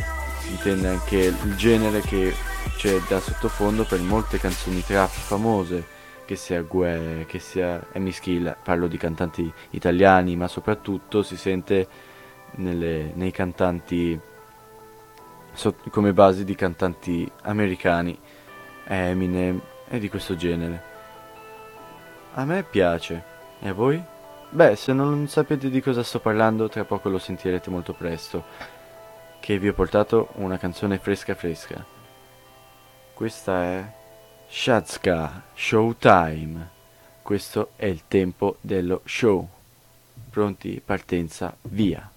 intende 0.49 0.89
anche 0.89 1.17
il 1.17 1.55
genere 1.57 2.01
che 2.01 2.35
c'è 2.77 3.01
da 3.09 3.21
sottofondo 3.21 3.85
per 3.85 4.01
molte 4.01 4.39
canzoni 4.39 4.85
trap 4.85 5.11
famose, 5.11 5.87
che 6.25 6.35
sia 6.35 6.61
Gue, 6.63 7.25
che 7.29 7.39
sia 7.39 7.81
Amy 7.95 8.11
Skill, 8.11 8.57
parlo 8.65 8.89
di 8.89 8.97
cantanti 8.97 9.51
italiani, 9.71 10.35
ma 10.35 10.49
soprattutto 10.49 11.23
si 11.23 11.37
sente 11.37 12.11
nelle- 12.57 13.12
nei 13.15 13.31
cantanti 13.31 14.19
sot- 15.53 15.91
come 15.91 16.12
base 16.12 16.45
di 16.45 16.55
cantanti 16.55 17.31
americani, 17.43 18.19
Eminem 18.85 19.61
e 19.88 19.99
di 19.99 20.09
questo 20.09 20.35
genere. 20.37 20.83
A 22.35 22.45
me 22.45 22.62
piace, 22.62 23.23
e 23.61 23.69
a 23.69 23.73
voi? 23.73 24.03
Beh, 24.51 24.77
se 24.77 24.93
non 24.93 25.29
sapete 25.29 25.71
di 25.71 25.81
cosa 25.81 26.03
sto 26.03 26.21
parlando, 26.21 26.69
tra 26.69 26.85
poco 26.85 27.09
lo 27.09 27.19
sentirete 27.19 27.71
molto 27.71 27.95
presto, 27.95 28.45
che 29.41 29.59
vi 29.59 29.69
ho 29.69 29.73
portato 29.73 30.29
una 30.35 30.59
canzone 30.59 30.99
fresca 30.99 31.35
fresca. 31.35 31.85
Questa 33.15 33.62
è 33.62 33.93
Shazka 34.49 35.45
Showtime. 35.55 36.69
Questo 37.23 37.71
è 37.77 37.87
il 37.87 38.03
tempo 38.09 38.57
dello 38.61 39.01
show. 39.05 39.49
Pronti, 40.29 40.83
partenza, 40.85 41.57
via. 41.62 42.12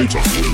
Later. 0.00 0.49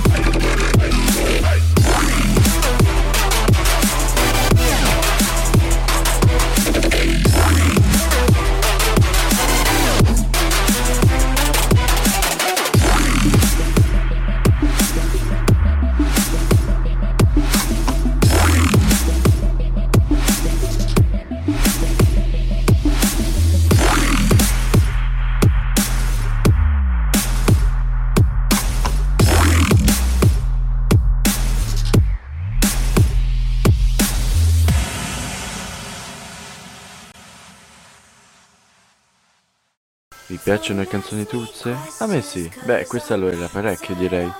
Piacciono 40.46 40.78
le 40.78 40.86
canzoni 40.86 41.26
tuzze? 41.26 41.76
A 41.98 42.06
me 42.06 42.22
sì. 42.22 42.48
Beh, 42.62 42.86
questa 42.86 43.16
lo 43.16 43.28
era 43.28 43.48
parecchio, 43.48 43.96
direi. 43.96 44.32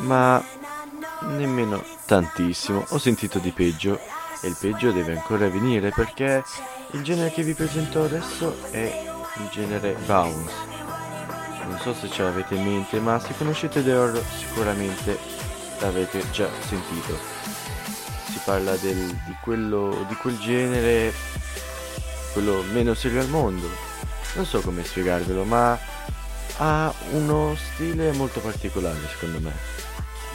Ma 0.00 0.44
nemmeno 1.22 1.82
tantissimo. 2.04 2.84
Ho 2.90 2.98
sentito 2.98 3.38
di 3.38 3.50
peggio 3.50 3.98
e 4.42 4.48
il 4.48 4.56
peggio 4.60 4.92
deve 4.92 5.12
ancora 5.16 5.48
venire 5.48 5.88
perché 5.88 6.44
il 6.90 7.02
genere 7.02 7.30
che 7.30 7.42
vi 7.42 7.54
presento 7.54 8.02
adesso 8.04 8.58
è 8.72 9.02
il 9.38 9.48
genere 9.50 9.96
bounce. 10.04 10.52
Non 11.66 11.78
so 11.80 11.94
se 11.94 12.10
ce 12.10 12.22
l'avete 12.22 12.54
in 12.54 12.64
mente, 12.64 13.00
ma 13.00 13.18
se 13.18 13.32
conoscete 13.38 13.82
The 13.82 13.94
Horror 13.94 14.22
sicuramente 14.36 15.18
l'avete 15.80 16.30
già 16.30 16.50
sentito. 16.68 17.18
Si 18.26 18.38
parla 18.44 18.76
del- 18.76 19.18
di, 19.24 19.34
quello, 19.42 20.04
di 20.08 20.14
quel 20.16 20.38
genere, 20.38 21.10
quello 22.34 22.62
meno 22.70 22.92
serio 22.92 23.20
al 23.22 23.28
mondo. 23.30 23.92
Non 24.34 24.46
so 24.46 24.60
come 24.60 24.84
spiegarvelo, 24.84 25.44
ma 25.44 25.78
ha 26.56 26.92
uno 27.10 27.56
stile 27.56 28.12
molto 28.12 28.40
particolare 28.40 28.98
secondo 29.08 29.40
me. 29.40 29.52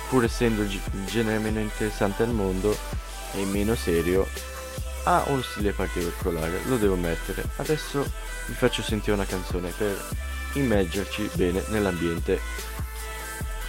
Pur 0.10 0.24
essendo 0.24 0.62
il, 0.62 0.72
il 0.72 1.06
genere 1.06 1.38
meno 1.40 1.60
interessante 1.60 2.24
al 2.24 2.30
mondo 2.30 2.76
e 3.34 3.44
meno 3.46 3.76
serio, 3.76 4.28
ha 5.04 5.24
uno 5.28 5.42
stile 5.42 5.72
particolare, 5.72 6.62
lo 6.66 6.78
devo 6.78 6.96
mettere. 6.96 7.44
Adesso 7.58 8.04
vi 8.48 8.54
faccio 8.54 8.82
sentire 8.82 9.14
una 9.14 9.26
canzone 9.26 9.72
per 9.72 10.02
immergerci 10.54 11.30
bene 11.34 11.64
nell'ambiente 11.68 12.40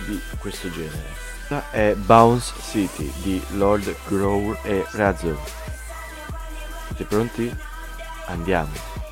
di 0.07 0.20
questo 0.39 0.70
genere. 0.70 1.28
Questa 1.51 1.70
è 1.72 1.95
Bounce 1.95 2.53
City 2.62 3.12
di 3.22 3.43
Lord 3.57 3.93
Growl 4.07 4.57
e 4.62 4.87
Razzo. 4.93 5.37
Siete 6.87 7.05
pronti? 7.05 7.53
Andiamo. 8.26 9.09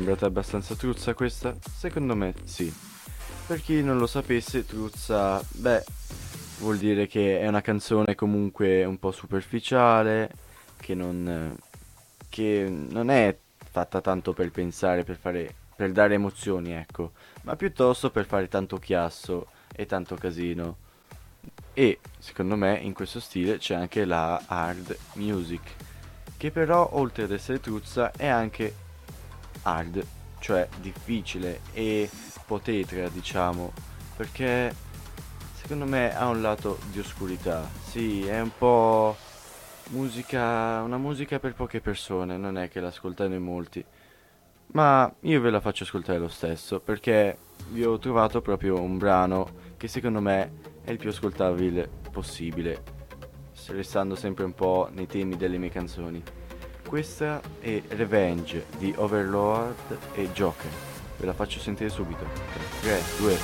Sembrata 0.00 0.24
abbastanza 0.24 0.74
truzza 0.76 1.12
questa? 1.12 1.54
Secondo 1.60 2.16
me 2.16 2.32
sì. 2.44 2.74
Per 3.46 3.60
chi 3.60 3.82
non 3.82 3.98
lo 3.98 4.06
sapesse, 4.06 4.64
truzza, 4.64 5.44
beh, 5.46 5.84
vuol 6.60 6.78
dire 6.78 7.06
che 7.06 7.38
è 7.38 7.46
una 7.46 7.60
canzone 7.60 8.14
comunque 8.14 8.82
un 8.86 8.98
po' 8.98 9.10
superficiale, 9.10 10.30
che 10.78 10.94
non, 10.94 11.54
che 12.30 12.66
non 12.66 13.10
è 13.10 13.36
fatta 13.70 14.00
tanto 14.00 14.32
per 14.32 14.50
pensare, 14.50 15.04
per 15.04 15.16
fare, 15.16 15.54
per 15.76 15.92
dare 15.92 16.14
emozioni, 16.14 16.72
ecco, 16.72 17.12
ma 17.42 17.54
piuttosto 17.54 18.10
per 18.10 18.24
fare 18.24 18.48
tanto 18.48 18.78
chiasso 18.78 19.48
e 19.70 19.84
tanto 19.84 20.14
casino. 20.14 20.76
E 21.74 21.98
secondo 22.18 22.56
me 22.56 22.78
in 22.78 22.94
questo 22.94 23.20
stile 23.20 23.58
c'è 23.58 23.74
anche 23.74 24.06
la 24.06 24.40
hard 24.46 24.96
music, 25.14 25.74
che 26.38 26.50
però 26.50 26.88
oltre 26.92 27.24
ad 27.24 27.32
essere 27.32 27.60
truzza 27.60 28.12
è 28.12 28.28
anche 28.28 28.88
hard, 29.62 30.04
cioè 30.38 30.68
difficile 30.80 31.60
e 31.72 32.08
potetra, 32.46 33.08
diciamo, 33.08 33.72
perché 34.16 34.74
secondo 35.54 35.86
me 35.86 36.14
ha 36.16 36.28
un 36.28 36.40
lato 36.40 36.78
di 36.90 36.98
oscurità. 36.98 37.68
Sì, 37.84 38.26
è 38.26 38.40
un 38.40 38.50
po' 38.56 39.16
musica, 39.90 40.82
una 40.82 40.98
musica 40.98 41.38
per 41.38 41.54
poche 41.54 41.80
persone, 41.80 42.36
non 42.36 42.58
è 42.58 42.68
che 42.68 42.80
l'ascoltano 42.80 43.34
in 43.34 43.42
molti. 43.42 43.84
Ma 44.72 45.12
io 45.20 45.40
ve 45.40 45.50
la 45.50 45.60
faccio 45.60 45.84
ascoltare 45.84 46.18
lo 46.18 46.28
stesso, 46.28 46.80
perché 46.80 47.36
vi 47.70 47.84
ho 47.84 47.98
trovato 47.98 48.40
proprio 48.40 48.80
un 48.80 48.98
brano 48.98 49.48
che 49.76 49.88
secondo 49.88 50.20
me 50.20 50.52
è 50.82 50.90
il 50.90 50.98
più 50.98 51.10
ascoltabile 51.10 51.88
possibile, 52.10 52.82
restando 53.68 54.14
sempre 54.14 54.44
un 54.44 54.54
po' 54.54 54.88
nei 54.92 55.06
temi 55.06 55.36
delle 55.36 55.58
mie 55.58 55.70
canzoni. 55.70 56.22
Questa 56.90 57.40
è 57.60 57.80
Revenge 57.90 58.66
di 58.76 58.92
Overlord 58.96 59.96
e 60.14 60.32
Joker. 60.32 60.68
Ve 61.18 61.26
la 61.26 61.32
faccio 61.32 61.60
sentire 61.60 61.88
subito. 61.88 62.26
3, 62.80 63.00
2, 63.20 63.32
1, 63.32 63.38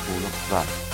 vai. 0.49 0.86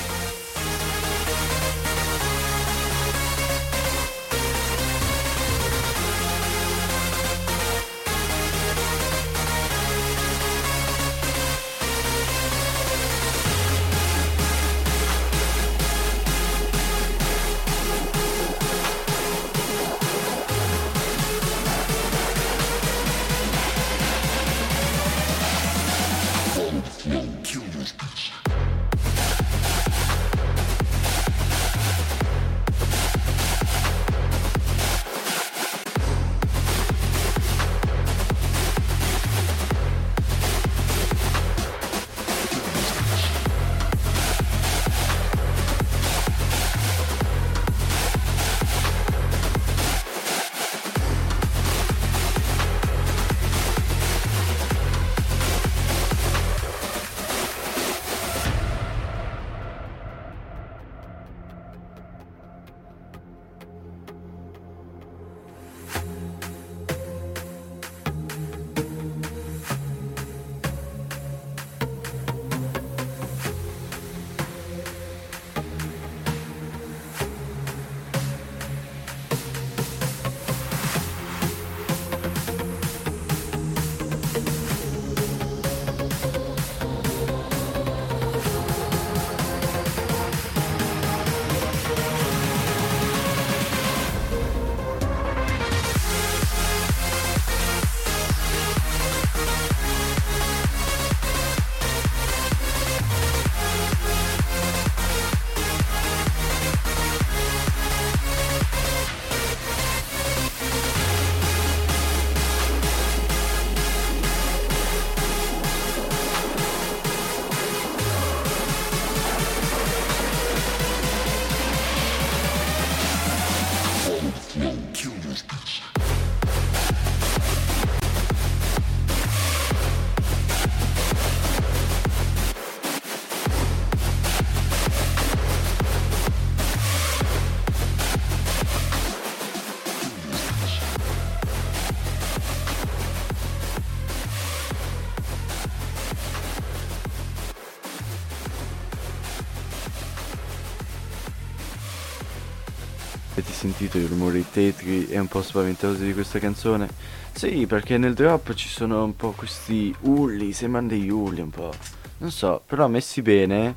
Sentito 153.83 153.99
i 153.99 154.07
rumori 154.07 154.49
tetri 154.49 155.09
e 155.09 155.19
un 155.19 155.27
po' 155.27 155.43
spaventosi 155.43 156.05
di 156.05 156.13
questa 156.13 156.39
canzone? 156.39 156.89
Sì, 157.33 157.67
perché 157.67 157.99
nel 157.99 158.15
drop 158.15 158.55
ci 158.55 158.69
sono 158.69 159.03
un 159.03 159.17
po' 159.17 159.33
questi 159.33 159.93
urli, 160.03 160.53
sembrano 160.53 160.87
degli 160.87 161.09
urli 161.09 161.41
un 161.41 161.51
po'. 161.51 161.73
Non 162.19 162.31
so, 162.31 162.63
però 162.65 162.87
messi 162.87 163.23
bene, 163.23 163.75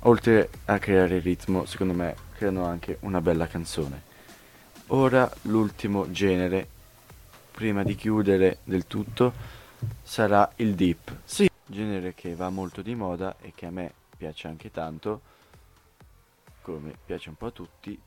oltre 0.00 0.48
a 0.66 0.78
creare 0.78 1.18
ritmo, 1.18 1.66
secondo 1.66 1.92
me 1.92 2.16
creano 2.34 2.64
anche 2.64 2.96
una 3.00 3.20
bella 3.20 3.46
canzone. 3.46 4.02
Ora 4.88 5.30
l'ultimo 5.42 6.10
genere, 6.10 6.66
prima 7.50 7.82
di 7.82 7.94
chiudere 7.94 8.60
del 8.64 8.86
tutto, 8.86 9.34
sarà 10.02 10.50
il 10.56 10.74
deep. 10.74 11.14
Sì, 11.24 11.50
genere 11.66 12.14
che 12.14 12.34
va 12.34 12.48
molto 12.48 12.80
di 12.80 12.94
moda 12.94 13.36
e 13.42 13.52
che 13.54 13.66
a 13.66 13.70
me 13.70 13.92
piace 14.16 14.48
anche 14.48 14.70
tanto 14.70 15.20
come 16.62 16.94
piace 17.04 17.28
un 17.28 17.36
po' 17.36 17.46
a 17.46 17.50
tutti, 17.50 18.00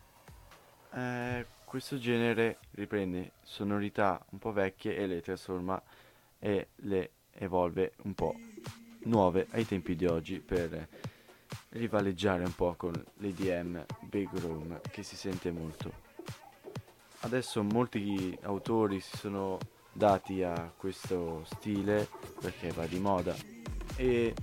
eh, 0.94 1.46
questo 1.66 1.98
genere 1.98 2.58
riprende 2.72 3.34
sonorità 3.44 4.24
un 4.30 4.40
po' 4.40 4.52
vecchie 4.52 4.96
e 4.96 5.08
le 5.08 5.22
trasforma 5.22 5.82
e 6.40 6.70
le 6.78 7.12
evolve 7.34 7.94
un 8.04 8.14
po' 8.14 8.36
nuove 9.04 9.48
ai 9.52 9.66
tempi 9.66 9.96
di 9.96 10.06
oggi 10.06 10.40
per 10.40 10.88
rivaleggiare 11.70 12.44
un 12.44 12.56
po' 12.56 12.74
con 12.76 12.92
l'EDM 13.18 13.86
Big 14.02 14.30
Room 14.40 14.80
che 14.90 15.04
si 15.04 15.16
sente 15.16 15.52
molto. 15.52 16.08
Adesso 17.22 17.62
molti 17.64 18.38
autori 18.42 19.00
si 19.00 19.18
sono 19.18 19.58
dati 19.92 20.42
a 20.42 20.72
questo 20.76 21.44
stile 21.46 22.08
perché 22.40 22.72
va 22.72 22.86
di 22.86 23.00
moda 23.00 23.36
e 23.96 24.34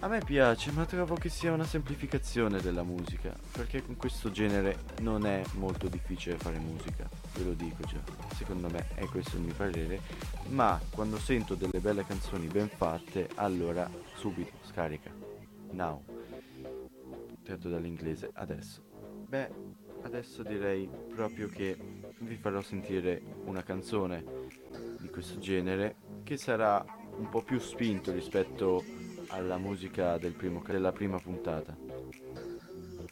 a 0.00 0.06
me 0.06 0.20
piace, 0.24 0.70
ma 0.70 0.84
trovo 0.84 1.16
che 1.16 1.28
sia 1.28 1.52
una 1.52 1.64
semplificazione 1.64 2.60
della 2.60 2.84
musica, 2.84 3.34
perché 3.52 3.82
con 3.84 3.96
questo 3.96 4.30
genere 4.30 4.84
non 5.00 5.26
è 5.26 5.42
molto 5.54 5.88
difficile 5.88 6.36
fare 6.36 6.58
musica, 6.58 7.08
ve 7.34 7.44
lo 7.44 7.52
dico 7.52 7.82
già, 7.82 8.00
secondo 8.36 8.70
me 8.70 8.86
è 8.94 9.06
questo 9.06 9.36
il 9.36 9.42
mio 9.42 9.54
parere, 9.54 10.00
ma 10.50 10.80
quando 10.90 11.18
sento 11.18 11.56
delle 11.56 11.80
belle 11.80 12.04
canzoni 12.04 12.46
ben 12.46 12.68
fatte, 12.68 13.28
allora 13.34 13.90
subito 14.14 14.52
scarica, 14.62 15.10
now, 15.72 16.04
tradotto 17.42 17.68
dall'inglese 17.68 18.30
adesso. 18.34 18.82
Beh, 19.26 19.50
adesso 20.02 20.44
direi 20.44 20.88
proprio 21.12 21.48
che 21.48 21.76
vi 22.20 22.36
farò 22.36 22.60
sentire 22.62 23.20
una 23.46 23.64
canzone 23.64 24.24
di 25.00 25.08
questo 25.08 25.40
genere 25.40 25.96
che 26.22 26.36
sarà 26.36 26.84
un 27.16 27.28
po' 27.28 27.42
più 27.42 27.58
spinto 27.58 28.12
rispetto 28.12 28.84
alla 29.28 29.58
musica 29.58 30.16
del 30.18 30.32
primo- 30.32 30.62
della 30.66 30.92
prima 30.92 31.18
puntata. 31.18 31.76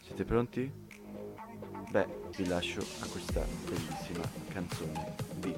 Siete 0.03 0.25
pronti? 0.25 0.71
Beh, 1.91 2.07
vi 2.37 2.47
lascio 2.47 2.81
a 2.81 3.07
questa 3.07 3.45
bellissima 3.65 4.25
canzone 4.49 5.15
di 5.37 5.55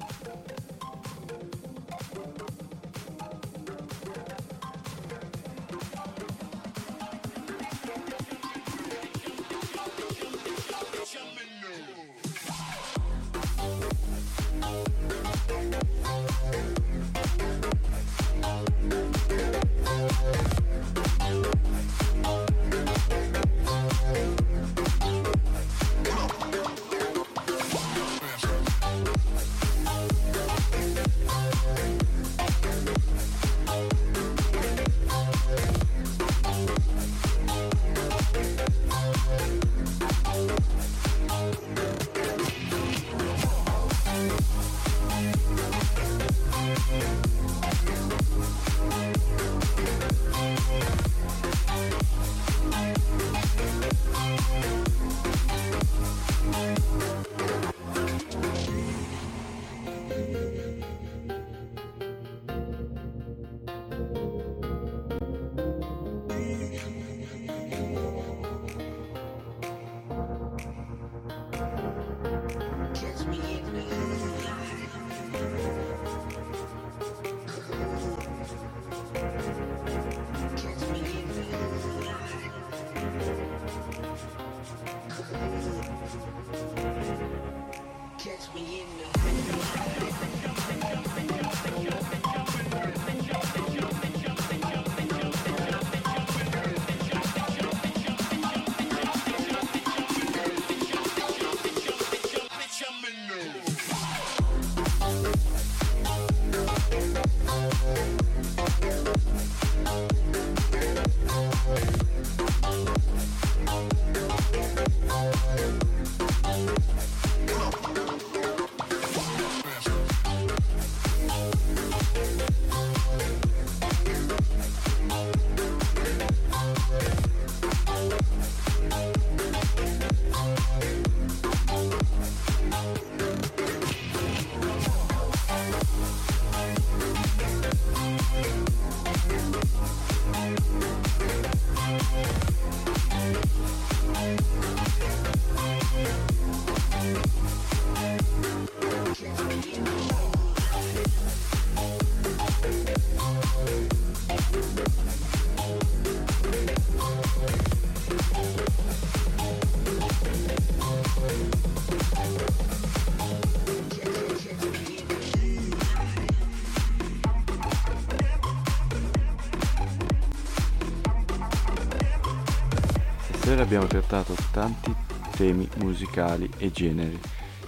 abbiamo 173.69 173.85
trattato 173.85 174.33
tanti 174.51 174.91
temi 175.37 175.69
musicali 175.75 176.49
e 176.57 176.71
generi. 176.71 177.19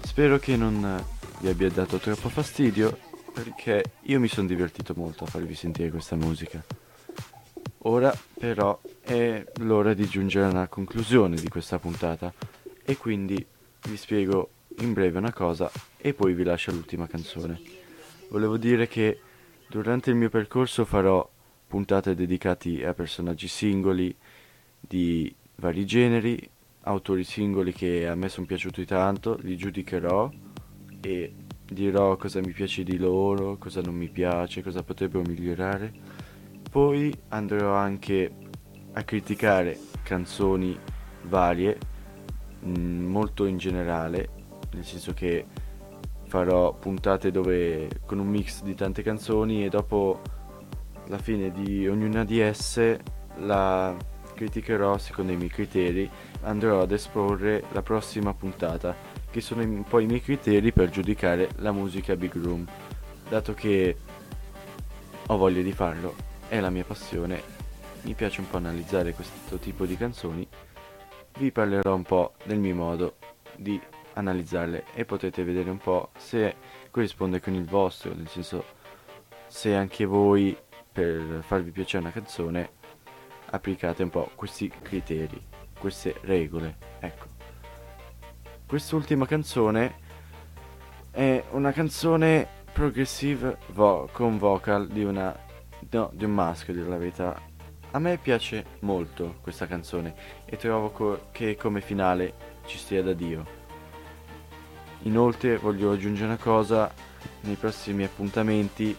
Spero 0.01 0.39
che 0.39 0.57
non 0.57 0.83
eh, 0.83 1.03
vi 1.41 1.49
abbia 1.49 1.69
dato 1.69 1.99
troppo 1.99 2.27
fastidio 2.27 2.97
perché 3.31 3.83
io 4.01 4.19
mi 4.19 4.27
sono 4.27 4.47
divertito 4.47 4.95
molto 4.95 5.25
a 5.25 5.27
farvi 5.27 5.53
sentire 5.53 5.91
questa 5.91 6.15
musica. 6.15 6.63
Ora 7.83 8.11
però 8.35 8.81
è 8.99 9.45
l'ora 9.59 9.93
di 9.93 10.07
giungere 10.07 10.45
a 10.45 10.49
una 10.49 10.67
conclusione 10.67 11.35
di 11.35 11.49
questa 11.49 11.77
puntata 11.77 12.33
e 12.83 12.97
quindi 12.97 13.45
vi 13.83 13.95
spiego 13.95 14.49
in 14.79 14.93
breve 14.93 15.19
una 15.19 15.31
cosa 15.31 15.69
e 15.97 16.15
poi 16.15 16.33
vi 16.33 16.43
lascio 16.43 16.71
l'ultima 16.71 17.05
canzone. 17.05 17.61
Volevo 18.29 18.57
dire 18.57 18.87
che 18.87 19.19
durante 19.67 20.09
il 20.09 20.15
mio 20.15 20.29
percorso 20.29 20.83
farò 20.83 21.29
puntate 21.67 22.15
dedicate 22.15 22.87
a 22.87 22.95
personaggi 22.95 23.47
singoli 23.47 24.15
di 24.79 25.35
vari 25.61 25.85
generi, 25.85 26.49
autori 26.85 27.23
singoli 27.23 27.71
che 27.71 28.07
a 28.07 28.15
me 28.15 28.29
sono 28.29 28.47
piaciuti 28.47 28.83
tanto, 28.83 29.37
li 29.41 29.55
giudicherò 29.55 30.31
e 30.99 31.33
dirò 31.63 32.17
cosa 32.17 32.39
mi 32.39 32.51
piace 32.51 32.83
di 32.83 32.97
loro, 32.97 33.57
cosa 33.59 33.79
non 33.81 33.93
mi 33.93 34.09
piace, 34.09 34.63
cosa 34.63 34.81
potrebbero 34.81 35.23
migliorare. 35.23 35.93
Poi 36.67 37.13
andrò 37.27 37.75
anche 37.75 38.31
a 38.93 39.03
criticare 39.03 39.77
canzoni 40.01 40.75
varie, 41.27 41.77
mh, 42.61 42.71
molto 42.71 43.45
in 43.45 43.57
generale, 43.57 44.29
nel 44.73 44.83
senso 44.83 45.13
che 45.13 45.45
farò 46.23 46.73
puntate 46.73 47.29
dove 47.29 47.87
con 48.07 48.17
un 48.17 48.27
mix 48.27 48.63
di 48.63 48.73
tante 48.73 49.03
canzoni 49.03 49.63
e 49.63 49.69
dopo 49.69 50.21
la 51.05 51.19
fine 51.19 51.51
di 51.51 51.87
ognuna 51.87 52.25
di 52.25 52.39
esse 52.39 52.99
la 53.37 53.95
criticherò 54.41 54.97
secondo 54.97 55.31
i 55.31 55.35
miei 55.35 55.49
criteri, 55.49 56.09
andrò 56.41 56.81
ad 56.81 56.91
esporre 56.91 57.63
la 57.73 57.83
prossima 57.83 58.33
puntata, 58.33 58.95
che 59.29 59.39
sono 59.39 59.61
i- 59.61 59.83
poi 59.87 60.05
i 60.05 60.07
miei 60.07 60.21
criteri 60.21 60.71
per 60.71 60.89
giudicare 60.89 61.49
la 61.57 61.71
musica 61.71 62.15
Big 62.15 62.33
Room. 62.33 62.65
Dato 63.29 63.53
che 63.53 63.95
ho 65.27 65.37
voglia 65.37 65.61
di 65.61 65.71
farlo, 65.71 66.15
è 66.47 66.59
la 66.59 66.71
mia 66.71 66.83
passione, 66.83 67.39
mi 68.01 68.15
piace 68.15 68.41
un 68.41 68.49
po' 68.49 68.57
analizzare 68.57 69.13
questo 69.13 69.57
tipo 69.57 69.85
di 69.85 69.95
canzoni, 69.95 70.47
vi 71.37 71.51
parlerò 71.51 71.93
un 71.93 72.03
po' 72.03 72.33
del 72.43 72.57
mio 72.57 72.73
modo 72.73 73.17
di 73.55 73.79
analizzarle 74.13 74.85
e 74.95 75.05
potete 75.05 75.43
vedere 75.43 75.69
un 75.69 75.77
po' 75.77 76.09
se 76.17 76.55
corrisponde 76.89 77.39
con 77.39 77.53
il 77.53 77.65
vostro, 77.65 78.11
nel 78.15 78.27
senso 78.27 78.65
se 79.45 79.75
anche 79.75 80.05
voi 80.05 80.57
per 80.91 81.43
farvi 81.45 81.69
piacere 81.69 82.03
una 82.03 82.11
canzone 82.11 82.79
applicate 83.51 84.03
un 84.03 84.09
po' 84.09 84.31
questi 84.35 84.69
criteri, 84.69 85.41
queste 85.79 86.15
regole, 86.21 86.77
ecco. 86.99 87.25
Quest'ultima 88.65 89.25
canzone 89.25 89.95
è 91.11 91.43
una 91.51 91.71
canzone 91.71 92.47
progressive 92.71 93.57
vo- 93.73 94.09
con 94.11 94.37
vocal 94.37 94.87
di 94.87 95.03
una 95.03 95.37
no, 95.89 96.09
di 96.13 96.23
un 96.23 96.31
maschio, 96.31 96.73
a 96.73 96.75
dire 96.75 96.89
la 96.89 96.97
verità. 96.97 97.49
A 97.91 97.99
me 97.99 98.17
piace 98.17 98.65
molto 98.79 99.35
questa 99.41 99.67
canzone 99.67 100.15
e 100.45 100.55
trovo 100.55 100.91
co- 100.91 101.27
che 101.31 101.57
come 101.57 101.81
finale 101.81 102.33
ci 102.65 102.77
stia 102.77 103.03
da 103.03 103.13
Dio. 103.13 103.59
Inoltre 105.03 105.57
voglio 105.57 105.91
aggiungere 105.91 106.27
una 106.27 106.37
cosa, 106.37 106.93
nei 107.41 107.55
prossimi 107.55 108.03
appuntamenti 108.03 108.95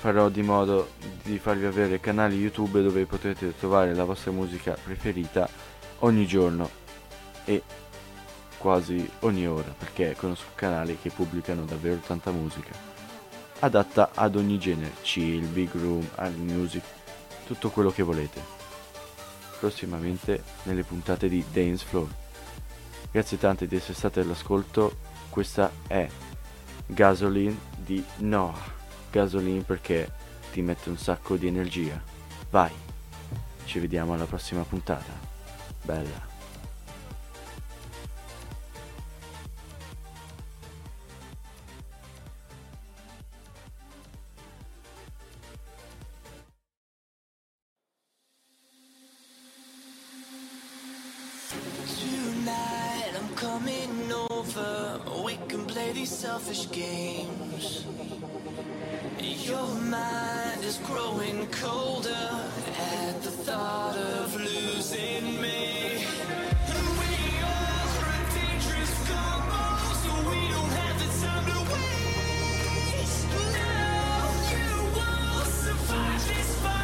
farò 0.00 0.30
di 0.30 0.40
modo 0.40 0.92
di 1.22 1.38
farvi 1.38 1.66
avere 1.66 2.00
canali 2.00 2.38
YouTube 2.38 2.80
dove 2.80 3.04
potrete 3.04 3.54
trovare 3.58 3.94
la 3.94 4.04
vostra 4.04 4.30
musica 4.30 4.74
preferita 4.82 5.46
ogni 5.98 6.26
giorno 6.26 6.70
e 7.44 7.62
quasi 8.56 9.06
ogni 9.20 9.46
ora, 9.46 9.74
perché 9.76 10.16
conosco 10.16 10.46
canali 10.54 10.96
che 11.02 11.10
pubblicano 11.10 11.66
davvero 11.66 11.98
tanta 11.98 12.30
musica, 12.30 12.72
adatta 13.58 14.12
ad 14.14 14.36
ogni 14.36 14.58
genere, 14.58 14.94
chill, 15.02 15.44
big 15.44 15.68
room, 15.72 16.08
hard 16.14 16.38
music, 16.38 16.82
tutto 17.46 17.68
quello 17.68 17.90
che 17.90 18.02
volete. 18.02 18.40
Prossimamente 19.58 20.42
nelle 20.62 20.82
puntate 20.82 21.28
di 21.28 21.44
Dance 21.52 21.84
Floor. 21.84 22.08
Grazie 23.10 23.36
tante 23.36 23.66
di 23.66 23.76
essere 23.76 23.92
state 23.92 24.20
all'ascolto, 24.20 24.96
questa 25.28 25.70
è 25.86 26.08
Gasoline 26.86 27.58
di 27.76 28.02
Noah. 28.18 28.79
Gasoline 29.10 29.62
perché 29.62 30.10
ti 30.52 30.62
mette 30.62 30.88
un 30.88 30.98
sacco 30.98 31.36
di 31.36 31.46
energia. 31.46 32.00
Vai, 32.50 32.72
ci 33.64 33.78
vediamo 33.78 34.14
alla 34.14 34.24
prossima 34.24 34.62
puntata. 34.62 35.12
Bella. 35.82 36.28
Coming 53.36 54.12
over. 54.12 55.19
These 55.92 56.16
selfish 56.16 56.70
games. 56.70 57.84
Your 59.18 59.68
mind 59.74 60.64
is 60.64 60.78
growing 60.78 61.46
colder 61.48 62.30
at 62.78 63.22
the 63.22 63.30
thought 63.30 63.96
of 63.96 64.34
losing 64.36 65.40
me. 65.42 66.06
We 67.00 67.12
are 67.42 68.06
a 68.06 68.20
dangerous 68.34 68.94
so 70.00 70.12
we 70.30 70.40
don't 70.48 70.72
have 70.80 70.96
the 71.02 71.08
time 71.26 71.44
to 71.50 71.58
waste. 71.72 73.26
Now 73.52 74.30
you 74.52 74.70
won't 74.96 75.48
survive 75.48 76.22
this 76.28 76.50
fight. 76.60 76.79